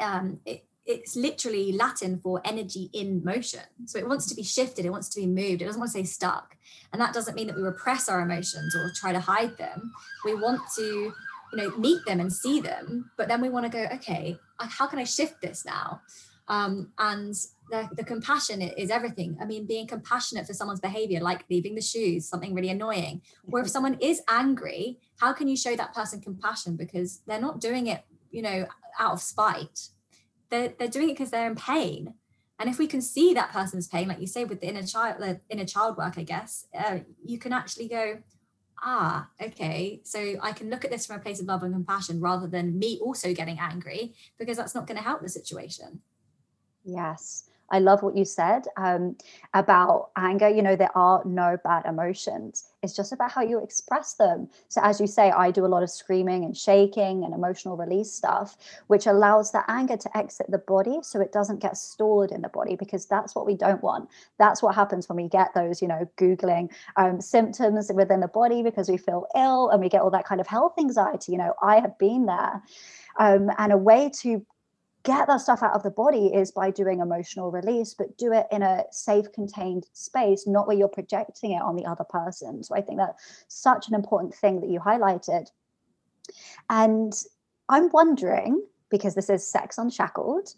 um, 0.00 0.40
it, 0.44 0.64
it's 0.88 1.14
literally 1.14 1.70
Latin 1.70 2.18
for 2.18 2.40
energy 2.46 2.88
in 2.94 3.22
motion. 3.22 3.60
So 3.84 3.98
it 3.98 4.08
wants 4.08 4.26
to 4.26 4.34
be 4.34 4.42
shifted, 4.42 4.86
it 4.86 4.90
wants 4.90 5.10
to 5.10 5.20
be 5.20 5.26
moved, 5.26 5.60
it 5.60 5.66
doesn't 5.66 5.78
want 5.78 5.92
to 5.92 5.98
stay 5.98 6.04
stuck. 6.04 6.56
And 6.92 7.00
that 7.00 7.12
doesn't 7.12 7.34
mean 7.34 7.46
that 7.48 7.56
we 7.56 7.62
repress 7.62 8.08
our 8.08 8.20
emotions 8.20 8.74
or 8.74 8.90
try 8.96 9.12
to 9.12 9.20
hide 9.20 9.58
them. 9.58 9.92
We 10.24 10.34
want 10.34 10.62
to, 10.76 10.82
you 10.82 11.12
know, 11.52 11.76
meet 11.76 12.04
them 12.06 12.20
and 12.20 12.32
see 12.32 12.60
them, 12.60 13.10
but 13.18 13.28
then 13.28 13.42
we 13.42 13.50
want 13.50 13.66
to 13.66 13.70
go, 13.70 13.86
okay, 13.96 14.38
how 14.58 14.86
can 14.86 14.98
I 14.98 15.04
shift 15.04 15.42
this 15.42 15.66
now? 15.66 16.00
Um, 16.48 16.90
and 16.98 17.34
the, 17.70 17.86
the 17.92 18.04
compassion 18.04 18.62
is 18.62 18.90
everything. 18.90 19.36
I 19.42 19.44
mean, 19.44 19.66
being 19.66 19.86
compassionate 19.86 20.46
for 20.46 20.54
someone's 20.54 20.80
behavior, 20.80 21.20
like 21.20 21.44
leaving 21.50 21.74
the 21.74 21.82
shoes, 21.82 22.26
something 22.26 22.54
really 22.54 22.70
annoying. 22.70 23.20
Or 23.52 23.60
if 23.60 23.68
someone 23.68 23.98
is 24.00 24.22
angry, 24.26 24.98
how 25.20 25.34
can 25.34 25.48
you 25.48 25.56
show 25.56 25.76
that 25.76 25.92
person 25.92 26.22
compassion? 26.22 26.76
Because 26.76 27.20
they're 27.26 27.38
not 27.38 27.60
doing 27.60 27.88
it, 27.88 28.04
you 28.30 28.40
know, 28.40 28.66
out 28.98 29.12
of 29.12 29.20
spite. 29.20 29.90
They're, 30.50 30.74
they're 30.78 30.88
doing 30.88 31.10
it 31.10 31.12
because 31.12 31.30
they're 31.30 31.46
in 31.46 31.56
pain. 31.56 32.14
And 32.58 32.68
if 32.68 32.78
we 32.78 32.86
can 32.86 33.00
see 33.00 33.34
that 33.34 33.52
person's 33.52 33.86
pain, 33.86 34.08
like 34.08 34.20
you 34.20 34.26
say 34.26 34.44
with 34.44 34.60
the 34.60 34.68
inner 34.68 34.82
child, 34.82 35.20
the 35.20 35.40
inner 35.48 35.64
child 35.64 35.96
work, 35.96 36.18
I 36.18 36.24
guess, 36.24 36.66
uh, 36.76 36.98
you 37.24 37.38
can 37.38 37.52
actually 37.52 37.88
go, 37.88 38.18
ah, 38.82 39.28
okay, 39.40 40.00
so 40.04 40.34
I 40.42 40.52
can 40.52 40.70
look 40.70 40.84
at 40.84 40.90
this 40.90 41.06
from 41.06 41.16
a 41.16 41.20
place 41.20 41.40
of 41.40 41.46
love 41.46 41.62
and 41.62 41.72
compassion 41.72 42.20
rather 42.20 42.48
than 42.48 42.78
me 42.78 42.98
also 43.00 43.32
getting 43.32 43.58
angry 43.58 44.14
because 44.38 44.56
that's 44.56 44.74
not 44.74 44.86
going 44.86 44.96
to 44.96 45.04
help 45.04 45.22
the 45.22 45.28
situation. 45.28 46.00
Yes. 46.84 47.48
I 47.70 47.78
love 47.80 48.02
what 48.02 48.16
you 48.16 48.24
said 48.24 48.64
um, 48.76 49.16
about 49.54 50.10
anger. 50.16 50.48
You 50.48 50.62
know, 50.62 50.76
there 50.76 50.96
are 50.96 51.22
no 51.24 51.56
bad 51.62 51.84
emotions. 51.86 52.68
It's 52.82 52.94
just 52.94 53.12
about 53.12 53.32
how 53.32 53.42
you 53.42 53.62
express 53.62 54.14
them. 54.14 54.48
So, 54.68 54.80
as 54.82 55.00
you 55.00 55.06
say, 55.06 55.30
I 55.30 55.50
do 55.50 55.66
a 55.66 55.68
lot 55.68 55.82
of 55.82 55.90
screaming 55.90 56.44
and 56.44 56.56
shaking 56.56 57.24
and 57.24 57.34
emotional 57.34 57.76
release 57.76 58.10
stuff, 58.12 58.56
which 58.86 59.06
allows 59.06 59.52
the 59.52 59.68
anger 59.68 59.96
to 59.96 60.16
exit 60.16 60.46
the 60.48 60.58
body 60.58 60.98
so 61.02 61.20
it 61.20 61.32
doesn't 61.32 61.60
get 61.60 61.76
stored 61.76 62.30
in 62.30 62.42
the 62.42 62.48
body 62.48 62.76
because 62.76 63.06
that's 63.06 63.34
what 63.34 63.46
we 63.46 63.54
don't 63.54 63.82
want. 63.82 64.08
That's 64.38 64.62
what 64.62 64.74
happens 64.74 65.08
when 65.08 65.16
we 65.16 65.28
get 65.28 65.52
those, 65.54 65.82
you 65.82 65.88
know, 65.88 66.08
Googling 66.16 66.70
um, 66.96 67.20
symptoms 67.20 67.90
within 67.92 68.20
the 68.20 68.28
body 68.28 68.62
because 68.62 68.88
we 68.88 68.96
feel 68.96 69.26
ill 69.36 69.70
and 69.70 69.80
we 69.80 69.88
get 69.88 70.02
all 70.02 70.10
that 70.10 70.26
kind 70.26 70.40
of 70.40 70.46
health 70.46 70.74
anxiety. 70.78 71.32
You 71.32 71.38
know, 71.38 71.54
I 71.62 71.80
have 71.80 71.98
been 71.98 72.26
there. 72.26 72.62
Um, 73.18 73.50
and 73.58 73.72
a 73.72 73.76
way 73.76 74.10
to 74.20 74.46
get 75.04 75.26
that 75.26 75.40
stuff 75.40 75.62
out 75.62 75.74
of 75.74 75.82
the 75.82 75.90
body 75.90 76.26
is 76.26 76.50
by 76.50 76.70
doing 76.70 77.00
emotional 77.00 77.50
release, 77.50 77.94
but 77.94 78.16
do 78.18 78.32
it 78.32 78.46
in 78.50 78.62
a 78.62 78.84
safe, 78.90 79.30
contained 79.32 79.86
space, 79.92 80.46
not 80.46 80.66
where 80.66 80.76
you're 80.76 80.88
projecting 80.88 81.52
it 81.52 81.62
on 81.62 81.76
the 81.76 81.86
other 81.86 82.04
person. 82.04 82.62
So 82.62 82.74
I 82.74 82.80
think 82.80 82.98
that's 82.98 83.44
such 83.48 83.88
an 83.88 83.94
important 83.94 84.34
thing 84.34 84.60
that 84.60 84.70
you 84.70 84.80
highlighted. 84.80 85.50
And 86.68 87.12
I'm 87.68 87.90
wondering, 87.90 88.62
because 88.90 89.14
this 89.14 89.30
is 89.30 89.46
Sex 89.46 89.78
Unshackled, 89.78 90.54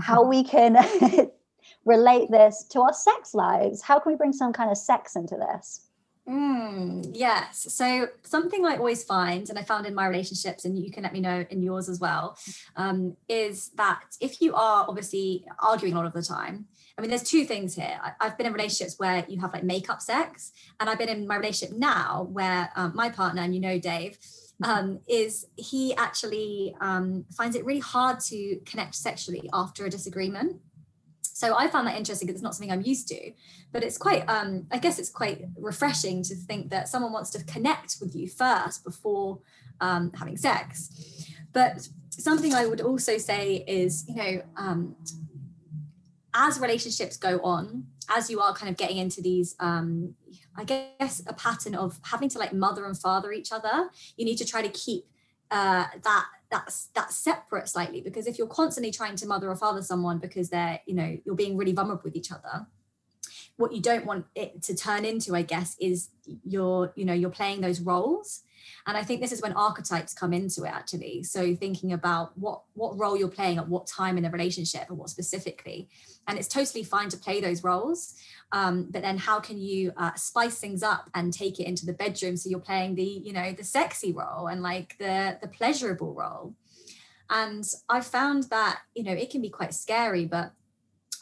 how 0.00 0.22
mm-hmm. 0.22 0.30
we 0.30 0.44
can 0.44 1.30
relate 1.84 2.30
this 2.30 2.64
to 2.70 2.80
our 2.80 2.92
sex 2.92 3.34
lives. 3.34 3.82
How 3.82 3.98
can 3.98 4.12
we 4.12 4.16
bring 4.16 4.32
some 4.32 4.52
kind 4.52 4.70
of 4.70 4.78
sex 4.78 5.16
into 5.16 5.36
this? 5.36 5.85
Mm, 6.28 7.12
yes. 7.14 7.72
So 7.72 8.08
something 8.22 8.64
I 8.66 8.76
always 8.76 9.04
find, 9.04 9.48
and 9.48 9.58
I 9.58 9.62
found 9.62 9.86
in 9.86 9.94
my 9.94 10.06
relationships, 10.08 10.64
and 10.64 10.76
you 10.76 10.90
can 10.90 11.04
let 11.04 11.12
me 11.12 11.20
know 11.20 11.44
in 11.50 11.62
yours 11.62 11.88
as 11.88 12.00
well, 12.00 12.36
um, 12.74 13.16
is 13.28 13.70
that 13.76 14.02
if 14.20 14.40
you 14.40 14.54
are 14.54 14.86
obviously 14.88 15.44
arguing 15.60 15.94
a 15.94 15.98
lot 15.98 16.06
of 16.06 16.12
the 16.12 16.22
time, 16.22 16.66
I 16.98 17.02
mean, 17.02 17.10
there's 17.10 17.22
two 17.22 17.44
things 17.44 17.74
here. 17.74 18.00
I, 18.02 18.12
have 18.24 18.38
been 18.38 18.46
in 18.46 18.52
relationships 18.52 18.98
where 18.98 19.24
you 19.28 19.40
have 19.40 19.52
like 19.52 19.62
make-up 19.62 20.00
sex, 20.00 20.52
and 20.80 20.90
I've 20.90 20.98
been 20.98 21.10
in 21.10 21.26
my 21.26 21.36
relationship 21.36 21.76
now 21.76 22.26
where 22.32 22.70
um, 22.74 22.92
my 22.94 23.10
partner, 23.10 23.42
and 23.42 23.54
you 23.54 23.60
know 23.60 23.78
Dave, 23.78 24.18
mm-hmm. 24.62 24.64
um, 24.64 25.00
is 25.06 25.46
he 25.56 25.94
actually 25.94 26.74
um, 26.80 27.24
finds 27.36 27.54
it 27.54 27.64
really 27.64 27.80
hard 27.80 28.18
to 28.20 28.58
connect 28.64 28.94
sexually 28.96 29.48
after 29.52 29.84
a 29.84 29.90
disagreement. 29.90 30.56
So 31.36 31.54
I 31.54 31.68
found 31.68 31.86
that 31.86 31.98
interesting 31.98 32.26
because 32.26 32.38
it's 32.38 32.42
not 32.42 32.54
something 32.54 32.72
I'm 32.72 32.80
used 32.80 33.08
to, 33.08 33.30
but 33.70 33.84
it's 33.84 33.98
quite, 33.98 34.26
um, 34.26 34.66
I 34.72 34.78
guess 34.78 34.98
it's 34.98 35.10
quite 35.10 35.44
refreshing 35.58 36.22
to 36.22 36.34
think 36.34 36.70
that 36.70 36.88
someone 36.88 37.12
wants 37.12 37.28
to 37.32 37.44
connect 37.44 37.98
with 38.00 38.16
you 38.16 38.26
first 38.26 38.82
before 38.82 39.40
um, 39.82 40.10
having 40.14 40.38
sex. 40.38 41.28
But 41.52 41.86
something 42.08 42.54
I 42.54 42.64
would 42.64 42.80
also 42.80 43.18
say 43.18 43.62
is, 43.68 44.06
you 44.08 44.14
know, 44.14 44.42
um, 44.56 44.96
as 46.32 46.58
relationships 46.58 47.18
go 47.18 47.38
on, 47.40 47.84
as 48.08 48.30
you 48.30 48.40
are 48.40 48.54
kind 48.54 48.70
of 48.70 48.78
getting 48.78 48.96
into 48.96 49.20
these, 49.20 49.56
um, 49.60 50.14
I 50.56 50.64
guess, 50.64 51.22
a 51.26 51.34
pattern 51.34 51.74
of 51.74 52.00
having 52.02 52.30
to 52.30 52.38
like 52.38 52.54
mother 52.54 52.86
and 52.86 52.96
father 52.96 53.30
each 53.32 53.52
other, 53.52 53.90
you 54.16 54.24
need 54.24 54.36
to 54.36 54.46
try 54.46 54.62
to 54.62 54.70
keep 54.70 55.04
uh, 55.50 55.86
that 56.02 56.26
that's 56.50 56.88
that's 56.94 57.16
separate 57.16 57.68
slightly 57.68 58.00
because 58.00 58.26
if 58.26 58.38
you're 58.38 58.46
constantly 58.46 58.92
trying 58.92 59.16
to 59.16 59.26
mother 59.26 59.50
or 59.50 59.56
father 59.56 59.82
someone 59.82 60.18
because 60.18 60.48
they're 60.48 60.80
you 60.86 60.94
know 60.94 61.16
you're 61.24 61.34
being 61.34 61.56
really 61.56 61.72
vulnerable 61.72 62.02
with 62.04 62.16
each 62.16 62.30
other 62.30 62.66
what 63.56 63.72
you 63.72 63.80
don't 63.80 64.06
want 64.06 64.26
it 64.34 64.62
to 64.62 64.74
turn 64.74 65.04
into 65.04 65.34
i 65.34 65.42
guess 65.42 65.76
is 65.80 66.10
you're 66.44 66.92
you 66.94 67.04
know 67.04 67.12
you're 67.12 67.30
playing 67.30 67.60
those 67.60 67.80
roles 67.80 68.42
and 68.86 68.96
i 68.96 69.02
think 69.02 69.20
this 69.20 69.32
is 69.32 69.42
when 69.42 69.52
archetypes 69.52 70.14
come 70.14 70.32
into 70.32 70.64
it 70.64 70.70
actually. 70.70 71.22
So 71.22 71.54
thinking 71.54 71.92
about 71.92 72.36
what 72.38 72.62
what 72.74 72.98
role 72.98 73.16
you're 73.16 73.28
playing 73.28 73.58
at 73.58 73.68
what 73.68 73.86
time 73.86 74.16
in 74.16 74.22
the 74.22 74.30
relationship 74.30 74.88
and 74.88 74.98
what 74.98 75.10
specifically. 75.10 75.88
And 76.28 76.38
it's 76.38 76.48
totally 76.48 76.82
fine 76.82 77.08
to 77.10 77.16
play 77.16 77.40
those 77.40 77.62
roles 77.62 78.14
um, 78.52 78.88
but 78.90 79.02
then 79.02 79.18
how 79.18 79.40
can 79.40 79.58
you 79.58 79.92
uh, 79.96 80.14
spice 80.14 80.58
things 80.58 80.82
up 80.82 81.10
and 81.14 81.32
take 81.32 81.58
it 81.58 81.64
into 81.64 81.86
the 81.86 81.92
bedroom 81.92 82.36
so 82.36 82.48
you're 82.48 82.60
playing 82.60 82.94
the 82.94 83.02
you 83.02 83.32
know 83.32 83.52
the 83.52 83.64
sexy 83.64 84.12
role 84.12 84.46
and 84.48 84.62
like 84.62 84.96
the 84.98 85.38
the 85.40 85.48
pleasurable 85.48 86.14
role? 86.14 86.54
And 87.28 87.64
i 87.88 88.00
found 88.00 88.44
that 88.44 88.80
you 88.94 89.02
know 89.02 89.12
it 89.12 89.30
can 89.30 89.42
be 89.42 89.50
quite 89.50 89.74
scary 89.74 90.26
but 90.26 90.52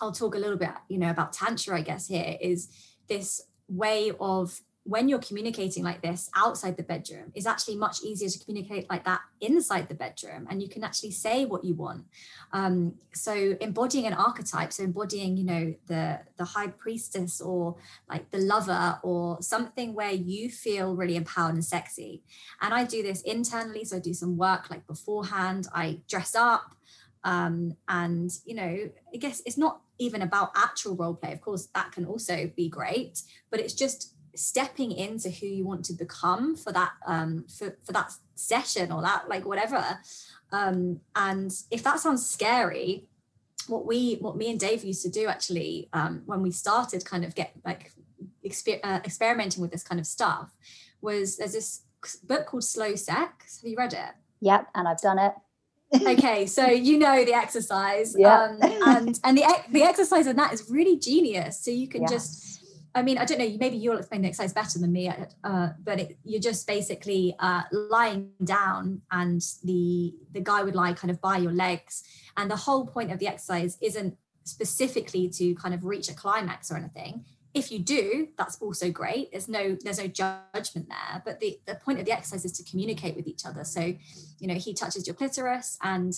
i'll 0.00 0.12
talk 0.12 0.34
a 0.34 0.38
little 0.38 0.58
bit 0.58 0.74
you 0.88 0.98
know 0.98 1.08
about 1.08 1.32
tantra 1.32 1.78
i 1.78 1.80
guess 1.80 2.08
here 2.08 2.36
is 2.40 2.68
this 3.08 3.40
way 3.68 4.12
of 4.20 4.60
when 4.84 5.08
you're 5.08 5.18
communicating 5.18 5.82
like 5.82 6.02
this 6.02 6.30
outside 6.36 6.76
the 6.76 6.82
bedroom 6.82 7.32
is 7.34 7.46
actually 7.46 7.74
much 7.74 8.02
easier 8.02 8.28
to 8.28 8.38
communicate 8.38 8.88
like 8.90 9.02
that 9.04 9.20
inside 9.40 9.88
the 9.88 9.94
bedroom 9.94 10.46
and 10.50 10.62
you 10.62 10.68
can 10.68 10.84
actually 10.84 11.10
say 11.10 11.46
what 11.46 11.64
you 11.64 11.74
want. 11.74 12.04
Um, 12.52 12.94
so 13.14 13.56
embodying 13.60 14.06
an 14.06 14.12
archetype 14.12 14.72
so 14.72 14.84
embodying 14.84 15.36
you 15.36 15.44
know 15.44 15.74
the 15.86 16.20
the 16.36 16.44
high 16.44 16.68
priestess 16.68 17.40
or 17.40 17.76
like 18.10 18.30
the 18.30 18.38
lover 18.38 18.98
or 19.02 19.40
something 19.40 19.94
where 19.94 20.12
you 20.12 20.50
feel 20.50 20.94
really 20.94 21.16
empowered 21.16 21.54
and 21.54 21.64
sexy. 21.64 22.22
And 22.60 22.74
i 22.74 22.84
do 22.84 23.02
this 23.02 23.22
internally 23.22 23.84
so 23.84 23.96
i 23.96 24.00
do 24.00 24.12
some 24.12 24.36
work 24.36 24.70
like 24.70 24.86
beforehand 24.86 25.66
i 25.74 26.00
dress 26.08 26.34
up 26.34 26.74
um, 27.24 27.76
and 27.88 28.30
you 28.44 28.54
know 28.54 28.90
i 29.14 29.16
guess 29.16 29.40
it's 29.46 29.56
not 29.56 29.80
even 29.98 30.22
about 30.22 30.50
actual 30.56 30.96
role 30.96 31.14
play. 31.14 31.32
Of 31.32 31.40
course 31.40 31.68
that 31.74 31.92
can 31.92 32.04
also 32.04 32.50
be 32.54 32.68
great 32.68 33.22
but 33.50 33.60
it's 33.60 33.74
just 33.74 34.13
stepping 34.36 34.92
into 34.92 35.30
who 35.30 35.46
you 35.46 35.64
want 35.64 35.84
to 35.84 35.92
become 35.92 36.56
for 36.56 36.72
that 36.72 36.92
um 37.06 37.44
for, 37.48 37.76
for 37.84 37.92
that 37.92 38.12
session 38.34 38.92
or 38.92 39.02
that 39.02 39.28
like 39.28 39.44
whatever. 39.44 39.98
Um 40.52 41.00
and 41.14 41.52
if 41.70 41.82
that 41.82 42.00
sounds 42.00 42.28
scary 42.28 43.06
what 43.68 43.86
we 43.86 44.16
what 44.16 44.36
me 44.36 44.50
and 44.50 44.60
dave 44.60 44.84
used 44.84 45.02
to 45.02 45.08
do 45.08 45.26
actually 45.26 45.88
um 45.92 46.22
when 46.26 46.42
we 46.42 46.50
started 46.50 47.04
kind 47.04 47.24
of 47.24 47.34
get 47.34 47.52
like 47.64 47.92
exper- 48.44 48.80
uh, 48.84 49.00
experimenting 49.04 49.62
with 49.62 49.70
this 49.70 49.82
kind 49.82 50.00
of 50.00 50.06
stuff 50.06 50.50
was 51.00 51.36
there's 51.36 51.52
this 51.52 51.82
book 52.24 52.46
called 52.46 52.64
slow 52.64 52.94
sex. 52.94 53.60
Have 53.60 53.70
you 53.70 53.76
read 53.76 53.92
it? 53.92 54.10
Yep 54.40 54.68
and 54.74 54.88
i've 54.88 55.00
done 55.00 55.18
it. 55.18 55.32
Okay 56.06 56.46
so 56.46 56.66
you 56.66 56.98
know 56.98 57.24
the 57.24 57.34
exercise. 57.34 58.16
Yeah. 58.18 58.42
um, 58.42 58.58
and 58.62 59.20
and 59.22 59.38
the 59.38 59.44
the 59.70 59.82
exercise 59.82 60.26
in 60.26 60.36
that 60.36 60.52
is 60.52 60.68
really 60.68 60.98
genius. 60.98 61.60
So 61.60 61.70
you 61.70 61.88
can 61.88 62.02
yes. 62.02 62.10
just 62.10 62.63
I 62.94 63.02
mean, 63.02 63.18
I 63.18 63.24
don't 63.24 63.38
know, 63.38 63.56
maybe 63.58 63.76
you'll 63.76 63.98
explain 63.98 64.22
the 64.22 64.28
exercise 64.28 64.52
better 64.52 64.78
than 64.78 64.92
me, 64.92 65.12
uh, 65.42 65.68
but 65.82 65.98
it, 65.98 66.18
you're 66.24 66.40
just 66.40 66.66
basically 66.66 67.34
uh, 67.40 67.62
lying 67.72 68.30
down 68.44 69.02
and 69.10 69.42
the, 69.64 70.14
the 70.32 70.40
guy 70.40 70.62
would 70.62 70.76
lie 70.76 70.92
kind 70.92 71.10
of 71.10 71.20
by 71.20 71.38
your 71.38 71.52
legs. 71.52 72.04
And 72.36 72.48
the 72.50 72.56
whole 72.56 72.86
point 72.86 73.10
of 73.10 73.18
the 73.18 73.26
exercise 73.26 73.78
isn't 73.80 74.16
specifically 74.44 75.28
to 75.30 75.54
kind 75.56 75.74
of 75.74 75.84
reach 75.84 76.08
a 76.08 76.14
climax 76.14 76.70
or 76.70 76.76
anything. 76.76 77.24
If 77.52 77.70
you 77.72 77.80
do, 77.80 78.28
that's 78.36 78.60
also 78.60 78.90
great. 78.90 79.30
There's 79.30 79.48
no 79.48 79.76
there's 79.80 79.98
no 79.98 80.08
judgment 80.08 80.88
there. 80.88 81.22
But 81.24 81.38
the, 81.38 81.60
the 81.66 81.76
point 81.76 82.00
of 82.00 82.04
the 82.04 82.12
exercise 82.12 82.44
is 82.44 82.52
to 82.58 82.68
communicate 82.68 83.14
with 83.14 83.28
each 83.28 83.46
other. 83.46 83.62
So, 83.62 83.80
you 83.80 84.48
know, 84.48 84.54
he 84.54 84.74
touches 84.74 85.06
your 85.06 85.14
clitoris 85.14 85.78
and 85.82 86.12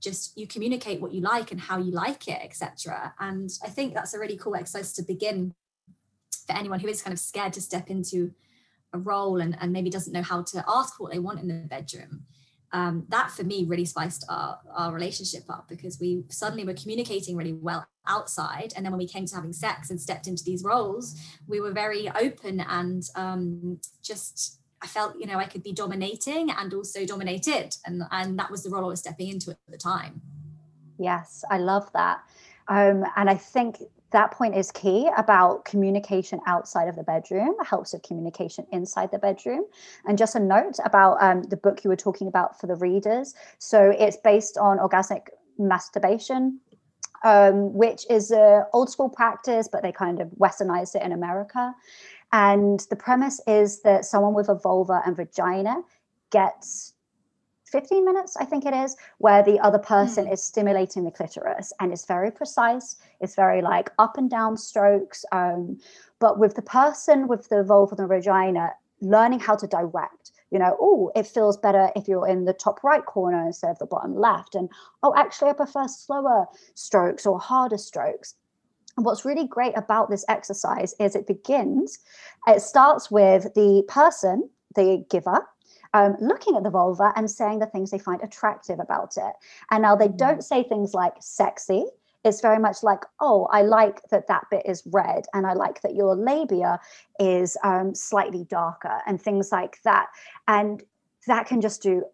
just 0.00 0.36
you 0.36 0.48
communicate 0.48 1.00
what 1.00 1.12
you 1.12 1.20
like 1.20 1.52
and 1.52 1.60
how 1.60 1.78
you 1.78 1.92
like 1.92 2.26
it, 2.26 2.40
etc. 2.42 3.14
And 3.20 3.50
I 3.64 3.68
think 3.68 3.94
that's 3.94 4.12
a 4.12 4.18
really 4.18 4.36
cool 4.36 4.56
exercise 4.56 4.92
to 4.94 5.02
begin 5.02 5.54
for 6.52 6.58
anyone 6.58 6.80
who 6.80 6.88
is 6.88 7.02
kind 7.02 7.12
of 7.12 7.18
scared 7.18 7.52
to 7.54 7.60
step 7.60 7.90
into 7.90 8.32
a 8.92 8.98
role 8.98 9.40
and, 9.40 9.56
and 9.60 9.72
maybe 9.72 9.90
doesn't 9.90 10.12
know 10.12 10.22
how 10.22 10.42
to 10.42 10.64
ask 10.68 11.00
what 11.00 11.12
they 11.12 11.18
want 11.18 11.40
in 11.40 11.48
the 11.48 11.54
bedroom. 11.54 12.24
Um, 12.74 13.04
that 13.10 13.30
for 13.30 13.44
me 13.44 13.64
really 13.64 13.84
spiced 13.84 14.24
our, 14.30 14.58
our 14.74 14.92
relationship 14.92 15.44
up 15.50 15.66
because 15.68 16.00
we 16.00 16.24
suddenly 16.30 16.64
were 16.64 16.74
communicating 16.74 17.36
really 17.36 17.52
well 17.52 17.86
outside. 18.06 18.72
And 18.74 18.84
then 18.84 18.92
when 18.92 18.98
we 18.98 19.06
came 19.06 19.26
to 19.26 19.34
having 19.34 19.52
sex 19.52 19.90
and 19.90 20.00
stepped 20.00 20.26
into 20.26 20.44
these 20.44 20.64
roles 20.64 21.20
we 21.46 21.60
were 21.60 21.72
very 21.72 22.10
open 22.10 22.60
and 22.60 23.02
um, 23.14 23.78
just 24.02 24.58
i 24.82 24.86
felt 24.86 25.14
you 25.16 25.26
know 25.26 25.38
i 25.38 25.44
could 25.44 25.62
be 25.62 25.72
dominating 25.72 26.50
and 26.50 26.72
also 26.74 27.04
dominated. 27.04 27.76
And 27.86 28.02
and 28.10 28.38
that 28.38 28.50
was 28.50 28.62
the 28.62 28.70
role 28.70 28.84
i 28.84 28.88
was 28.88 29.00
stepping 29.00 29.28
into 29.28 29.50
at 29.50 29.58
the 29.68 29.78
time. 29.78 30.22
Yes 30.98 31.44
i 31.50 31.58
love 31.58 31.92
that. 31.92 32.20
Um, 32.68 33.04
and 33.16 33.28
i 33.28 33.34
think 33.34 33.78
that 34.12 34.30
point 34.30 34.54
is 34.56 34.70
key 34.70 35.10
about 35.16 35.64
communication 35.64 36.40
outside 36.46 36.88
of 36.88 36.96
the 36.96 37.02
bedroom 37.02 37.54
helps 37.64 37.92
with 37.92 38.02
communication 38.02 38.66
inside 38.72 39.10
the 39.10 39.18
bedroom. 39.18 39.64
And 40.06 40.16
just 40.16 40.34
a 40.34 40.40
note 40.40 40.76
about 40.84 41.22
um, 41.22 41.42
the 41.42 41.56
book 41.56 41.84
you 41.84 41.90
were 41.90 41.96
talking 41.96 42.28
about 42.28 42.60
for 42.60 42.66
the 42.66 42.76
readers. 42.76 43.34
So 43.58 43.94
it's 43.98 44.16
based 44.16 44.56
on 44.56 44.78
orgasmic 44.78 45.28
masturbation 45.58 46.60
um, 47.24 47.72
which 47.72 48.04
is 48.10 48.30
a 48.30 48.66
old 48.72 48.90
school 48.90 49.08
practice 49.08 49.68
but 49.70 49.82
they 49.82 49.92
kind 49.92 50.20
of 50.20 50.28
westernized 50.30 50.94
it 50.94 51.02
in 51.02 51.12
america. 51.12 51.74
And 52.32 52.80
the 52.88 52.96
premise 52.96 53.40
is 53.46 53.82
that 53.82 54.04
someone 54.04 54.34
with 54.34 54.48
a 54.48 54.54
vulva 54.54 55.02
and 55.04 55.16
vagina 55.16 55.82
gets 56.30 56.91
15 57.72 58.04
minutes, 58.04 58.36
I 58.36 58.44
think 58.44 58.66
it 58.66 58.74
is, 58.74 58.96
where 59.18 59.42
the 59.42 59.58
other 59.60 59.78
person 59.78 60.26
mm. 60.26 60.32
is 60.32 60.44
stimulating 60.44 61.04
the 61.04 61.10
clitoris 61.10 61.72
and 61.80 61.90
it's 61.90 62.04
very 62.04 62.30
precise. 62.30 62.96
It's 63.20 63.34
very 63.34 63.62
like 63.62 63.90
up 63.98 64.18
and 64.18 64.30
down 64.30 64.58
strokes. 64.58 65.24
Um, 65.32 65.80
but 66.20 66.38
with 66.38 66.54
the 66.54 66.62
person 66.62 67.26
with 67.26 67.48
the 67.48 67.64
vulva 67.64 67.96
and 67.96 68.04
the 68.04 68.14
vagina, 68.14 68.72
learning 69.00 69.40
how 69.40 69.56
to 69.56 69.66
direct, 69.66 70.32
you 70.50 70.58
know, 70.58 70.76
oh, 70.78 71.10
it 71.16 71.26
feels 71.26 71.56
better 71.56 71.90
if 71.96 72.06
you're 72.06 72.28
in 72.28 72.44
the 72.44 72.52
top 72.52 72.84
right 72.84 73.04
corner 73.04 73.46
instead 73.46 73.70
of 73.70 73.78
the 73.78 73.86
bottom 73.86 74.14
left. 74.14 74.54
And 74.54 74.68
oh, 75.02 75.14
actually, 75.16 75.50
I 75.50 75.54
prefer 75.54 75.88
slower 75.88 76.46
strokes 76.74 77.26
or 77.26 77.40
harder 77.40 77.78
strokes. 77.78 78.34
And 78.96 79.06
what's 79.06 79.24
really 79.24 79.46
great 79.46 79.76
about 79.76 80.10
this 80.10 80.24
exercise 80.28 80.94
is 81.00 81.16
it 81.16 81.26
begins, 81.26 81.98
it 82.46 82.60
starts 82.60 83.10
with 83.10 83.54
the 83.54 83.82
person, 83.88 84.50
the 84.74 85.04
giver, 85.08 85.46
um, 85.94 86.16
looking 86.20 86.56
at 86.56 86.62
the 86.62 86.70
vulva 86.70 87.12
and 87.16 87.30
saying 87.30 87.58
the 87.58 87.66
things 87.66 87.90
they 87.90 87.98
find 87.98 88.22
attractive 88.22 88.78
about 88.80 89.16
it. 89.16 89.34
And 89.70 89.82
now 89.82 89.96
they 89.96 90.08
don't 90.08 90.42
say 90.42 90.62
things 90.62 90.94
like 90.94 91.14
sexy. 91.20 91.84
It's 92.24 92.40
very 92.40 92.58
much 92.58 92.82
like, 92.82 93.00
oh, 93.20 93.48
I 93.50 93.62
like 93.62 94.00
that 94.10 94.28
that 94.28 94.44
bit 94.50 94.62
is 94.64 94.82
red, 94.86 95.24
and 95.34 95.44
I 95.44 95.54
like 95.54 95.82
that 95.82 95.94
your 95.94 96.14
labia 96.14 96.78
is 97.18 97.56
um, 97.64 97.94
slightly 97.94 98.44
darker, 98.44 99.00
and 99.06 99.20
things 99.20 99.50
like 99.50 99.82
that. 99.82 100.06
And 100.46 100.82
that 101.26 101.46
can 101.46 101.60
just 101.60 101.82
do 101.82 102.04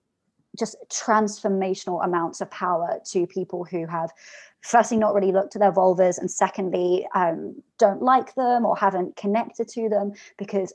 just 0.59 0.77
transformational 0.91 2.05
amounts 2.05 2.41
of 2.41 2.51
power 2.51 3.01
to 3.05 3.27
people 3.27 3.65
who 3.65 3.87
have 3.87 4.11
firstly 4.63 4.97
not 4.97 5.15
really 5.15 5.31
looked 5.31 5.55
at 5.55 5.61
their 5.61 5.73
vulvas 5.73 6.19
and 6.19 6.31
secondly 6.31 7.07
um, 7.15 7.63
don't 7.79 8.03
like 8.03 8.35
them 8.35 8.65
or 8.65 8.77
haven't 8.77 9.15
connected 9.17 9.69
to 9.69 9.89
them 9.89 10.13
because 10.37 10.73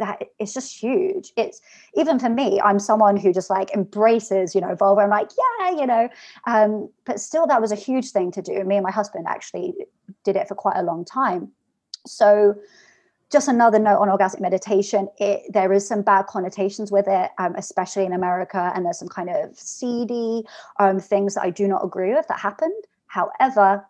that 0.00 0.24
it's 0.38 0.52
just 0.52 0.76
huge. 0.76 1.32
It's 1.36 1.60
even 1.94 2.18
for 2.18 2.28
me, 2.28 2.60
I'm 2.60 2.78
someone 2.78 3.16
who 3.16 3.32
just 3.32 3.48
like 3.48 3.70
embraces, 3.72 4.54
you 4.54 4.60
know, 4.60 4.74
vulva. 4.74 5.02
I'm 5.02 5.10
like, 5.10 5.30
yeah, 5.38 5.70
you 5.70 5.86
know. 5.86 6.08
Um, 6.46 6.90
but 7.04 7.20
still, 7.20 7.46
that 7.46 7.60
was 7.60 7.70
a 7.70 7.76
huge 7.76 8.10
thing 8.10 8.32
to 8.32 8.42
do. 8.42 8.64
Me 8.64 8.76
and 8.76 8.84
my 8.84 8.90
husband 8.90 9.26
actually 9.28 9.74
did 10.24 10.36
it 10.36 10.48
for 10.48 10.54
quite 10.54 10.76
a 10.76 10.82
long 10.82 11.04
time. 11.04 11.52
So, 12.06 12.56
just 13.30 13.46
another 13.46 13.78
note 13.78 13.98
on 13.98 14.08
orgasmic 14.08 14.40
meditation 14.40 15.08
it, 15.18 15.42
there 15.52 15.72
is 15.72 15.86
some 15.86 16.02
bad 16.02 16.26
connotations 16.26 16.90
with 16.90 17.06
it 17.06 17.30
um, 17.38 17.54
especially 17.56 18.04
in 18.04 18.12
america 18.12 18.72
and 18.74 18.84
there's 18.84 18.98
some 18.98 19.06
kind 19.06 19.30
of 19.30 19.56
seedy 19.56 20.42
um, 20.80 20.98
things 20.98 21.34
that 21.34 21.42
i 21.42 21.50
do 21.50 21.68
not 21.68 21.84
agree 21.84 22.12
with 22.12 22.26
that 22.26 22.40
happened 22.40 22.82
however 23.06 23.86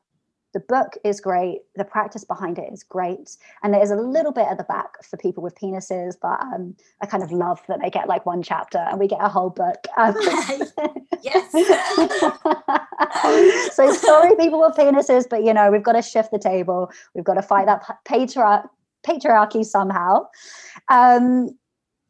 the 0.52 0.60
book 0.60 0.94
is 1.04 1.20
great. 1.20 1.60
The 1.76 1.84
practice 1.84 2.24
behind 2.24 2.58
it 2.58 2.72
is 2.72 2.82
great. 2.82 3.36
And 3.62 3.72
there's 3.72 3.90
a 3.90 3.96
little 3.96 4.32
bit 4.32 4.46
at 4.50 4.58
the 4.58 4.64
back 4.64 5.02
for 5.04 5.16
people 5.16 5.42
with 5.42 5.54
penises 5.54 6.14
but 6.20 6.40
um, 6.40 6.74
i 7.02 7.06
kind 7.06 7.22
of 7.22 7.30
love 7.30 7.60
that 7.68 7.80
they 7.82 7.90
get 7.90 8.08
like 8.08 8.26
one 8.26 8.42
chapter 8.42 8.78
and 8.78 8.98
we 8.98 9.06
get 9.06 9.20
a 9.20 9.28
whole 9.28 9.50
book. 9.50 9.86
Um, 9.96 10.14
yes. 11.22 11.52
So 13.72 13.92
sorry 13.92 14.36
people 14.36 14.60
with 14.60 14.76
penises 14.76 15.28
but 15.28 15.44
you 15.44 15.54
know 15.54 15.70
we've 15.70 15.82
got 15.82 15.92
to 15.92 16.02
shift 16.02 16.30
the 16.30 16.38
table. 16.38 16.90
We've 17.14 17.24
got 17.24 17.34
to 17.34 17.42
fight 17.42 17.66
that 17.66 17.82
patriarch 18.04 18.68
patriarchy 19.06 19.64
somehow. 19.64 20.26
Um, 20.88 21.56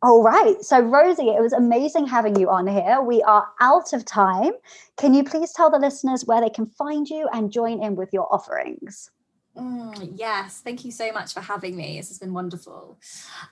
all 0.03 0.23
right. 0.23 0.57
So, 0.63 0.81
Rosie, 0.81 1.29
it 1.29 1.43
was 1.43 1.53
amazing 1.53 2.07
having 2.07 2.39
you 2.39 2.49
on 2.49 2.67
here. 2.67 3.03
We 3.03 3.21
are 3.23 3.47
out 3.61 3.93
of 3.93 4.07
time. 4.07 4.53
Can 4.97 5.13
you 5.13 5.23
please 5.25 5.53
tell 5.53 5.71
the 5.71 5.79
listeners 5.79 6.25
where 6.25 6.41
they 6.41 6.49
can 6.49 6.65
find 6.67 7.07
you 7.07 7.29
and 7.33 7.53
join 7.53 7.83
in 7.83 7.97
with 7.97 8.09
your 8.13 8.33
offerings? 8.33 9.11
Mm, 9.57 10.13
yes, 10.15 10.61
thank 10.63 10.87
you 10.87 10.93
so 10.93 11.13
much 11.13 11.35
for 11.35 11.41
having 11.41 11.77
me. 11.77 11.99
This 11.99 12.09
has 12.09 12.19
been 12.19 12.33
wonderful. 12.33 12.99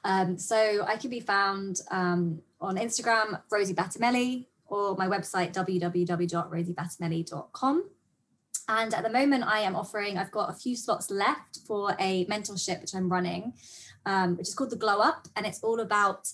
Um, 0.05 0.39
so, 0.39 0.87
I 0.87 0.97
can 0.97 1.11
be 1.11 1.21
found 1.21 1.83
um, 1.91 2.41
on 2.63 2.77
Instagram, 2.77 3.43
Rosie 3.51 3.75
Battimelli, 3.75 4.47
or 4.67 4.97
my 4.97 5.07
website, 5.07 5.53
www.rosiebattimelli.com. 5.53 7.85
And 8.69 8.93
at 8.93 9.03
the 9.03 9.11
moment, 9.11 9.45
I 9.45 9.61
am 9.61 9.75
offering, 9.75 10.19
I've 10.19 10.31
got 10.31 10.51
a 10.51 10.53
few 10.53 10.77
slots 10.77 11.11
left 11.11 11.61
for 11.67 11.97
a 11.99 12.27
mentorship 12.27 12.81
which 12.81 12.95
I'm 12.95 13.09
running 13.09 13.55
um, 14.09 14.37
which 14.37 14.49
is 14.49 14.55
called 14.55 14.71
the 14.71 14.77
Glow 14.77 15.01
Up, 15.01 15.29
and 15.37 15.47
it's 15.47 15.63
all 15.63 15.81
about 15.81 16.29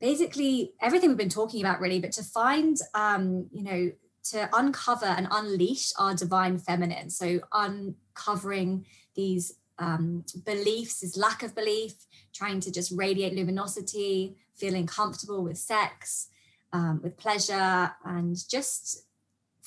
basically 0.00 0.72
everything 0.80 1.10
we've 1.10 1.18
been 1.18 1.28
talking 1.28 1.60
about, 1.60 1.80
really, 1.80 2.00
but 2.00 2.12
to 2.12 2.22
find, 2.22 2.76
um, 2.94 3.46
you 3.52 3.62
know, 3.62 3.92
to 4.30 4.48
uncover 4.54 5.06
and 5.06 5.28
unleash 5.30 5.92
our 5.98 6.14
divine 6.14 6.58
feminine. 6.58 7.10
So 7.10 7.40
uncovering 7.52 8.86
these 9.14 9.54
um, 9.78 10.24
beliefs, 10.44 11.00
this 11.00 11.16
lack 11.16 11.42
of 11.42 11.54
belief, 11.54 11.94
trying 12.32 12.60
to 12.60 12.72
just 12.72 12.92
radiate 12.92 13.34
luminosity, 13.34 14.36
feeling 14.54 14.86
comfortable 14.86 15.42
with 15.42 15.58
sex, 15.58 16.28
um, 16.72 17.00
with 17.02 17.16
pleasure, 17.16 17.92
and 18.04 18.36
just 18.48 19.04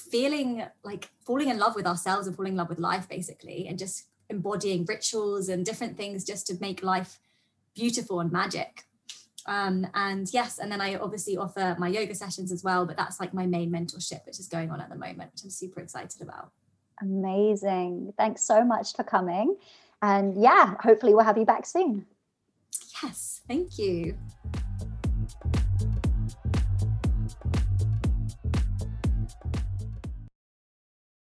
feeling 0.01 0.63
like 0.83 1.09
falling 1.25 1.49
in 1.49 1.59
love 1.59 1.75
with 1.75 1.85
ourselves 1.85 2.27
and 2.27 2.35
falling 2.35 2.53
in 2.53 2.57
love 2.57 2.69
with 2.69 2.79
life, 2.79 3.07
basically, 3.07 3.67
and 3.67 3.77
just 3.77 4.07
embodying 4.29 4.85
rituals 4.85 5.49
and 5.49 5.65
different 5.65 5.97
things 5.97 6.23
just 6.23 6.47
to 6.47 6.55
make 6.59 6.83
life 6.83 7.19
beautiful 7.75 8.19
and 8.19 8.31
magic. 8.31 8.83
Um, 9.47 9.87
and 9.93 10.31
yes, 10.31 10.59
and 10.59 10.71
then 10.71 10.81
I 10.81 10.95
obviously 10.95 11.37
offer 11.37 11.75
my 11.79 11.87
yoga 11.87 12.15
sessions 12.15 12.51
as 12.51 12.63
well, 12.63 12.85
but 12.85 12.97
that's 12.97 13.19
like 13.19 13.33
my 13.33 13.45
main 13.45 13.71
mentorship, 13.71 14.25
which 14.25 14.39
is 14.39 14.47
going 14.47 14.71
on 14.71 14.79
at 14.79 14.89
the 14.89 14.95
moment, 14.95 15.31
which 15.33 15.43
I'm 15.43 15.49
super 15.49 15.79
excited 15.79 16.21
about. 16.21 16.51
Amazing. 17.01 18.13
Thanks 18.17 18.43
so 18.43 18.63
much 18.63 18.95
for 18.95 19.03
coming. 19.03 19.57
And 20.01 20.39
yeah, 20.41 20.75
hopefully 20.79 21.13
we'll 21.13 21.25
have 21.25 21.37
you 21.37 21.45
back 21.45 21.65
soon. 21.65 22.05
Yes, 23.03 23.41
thank 23.47 23.77
you. 23.77 24.17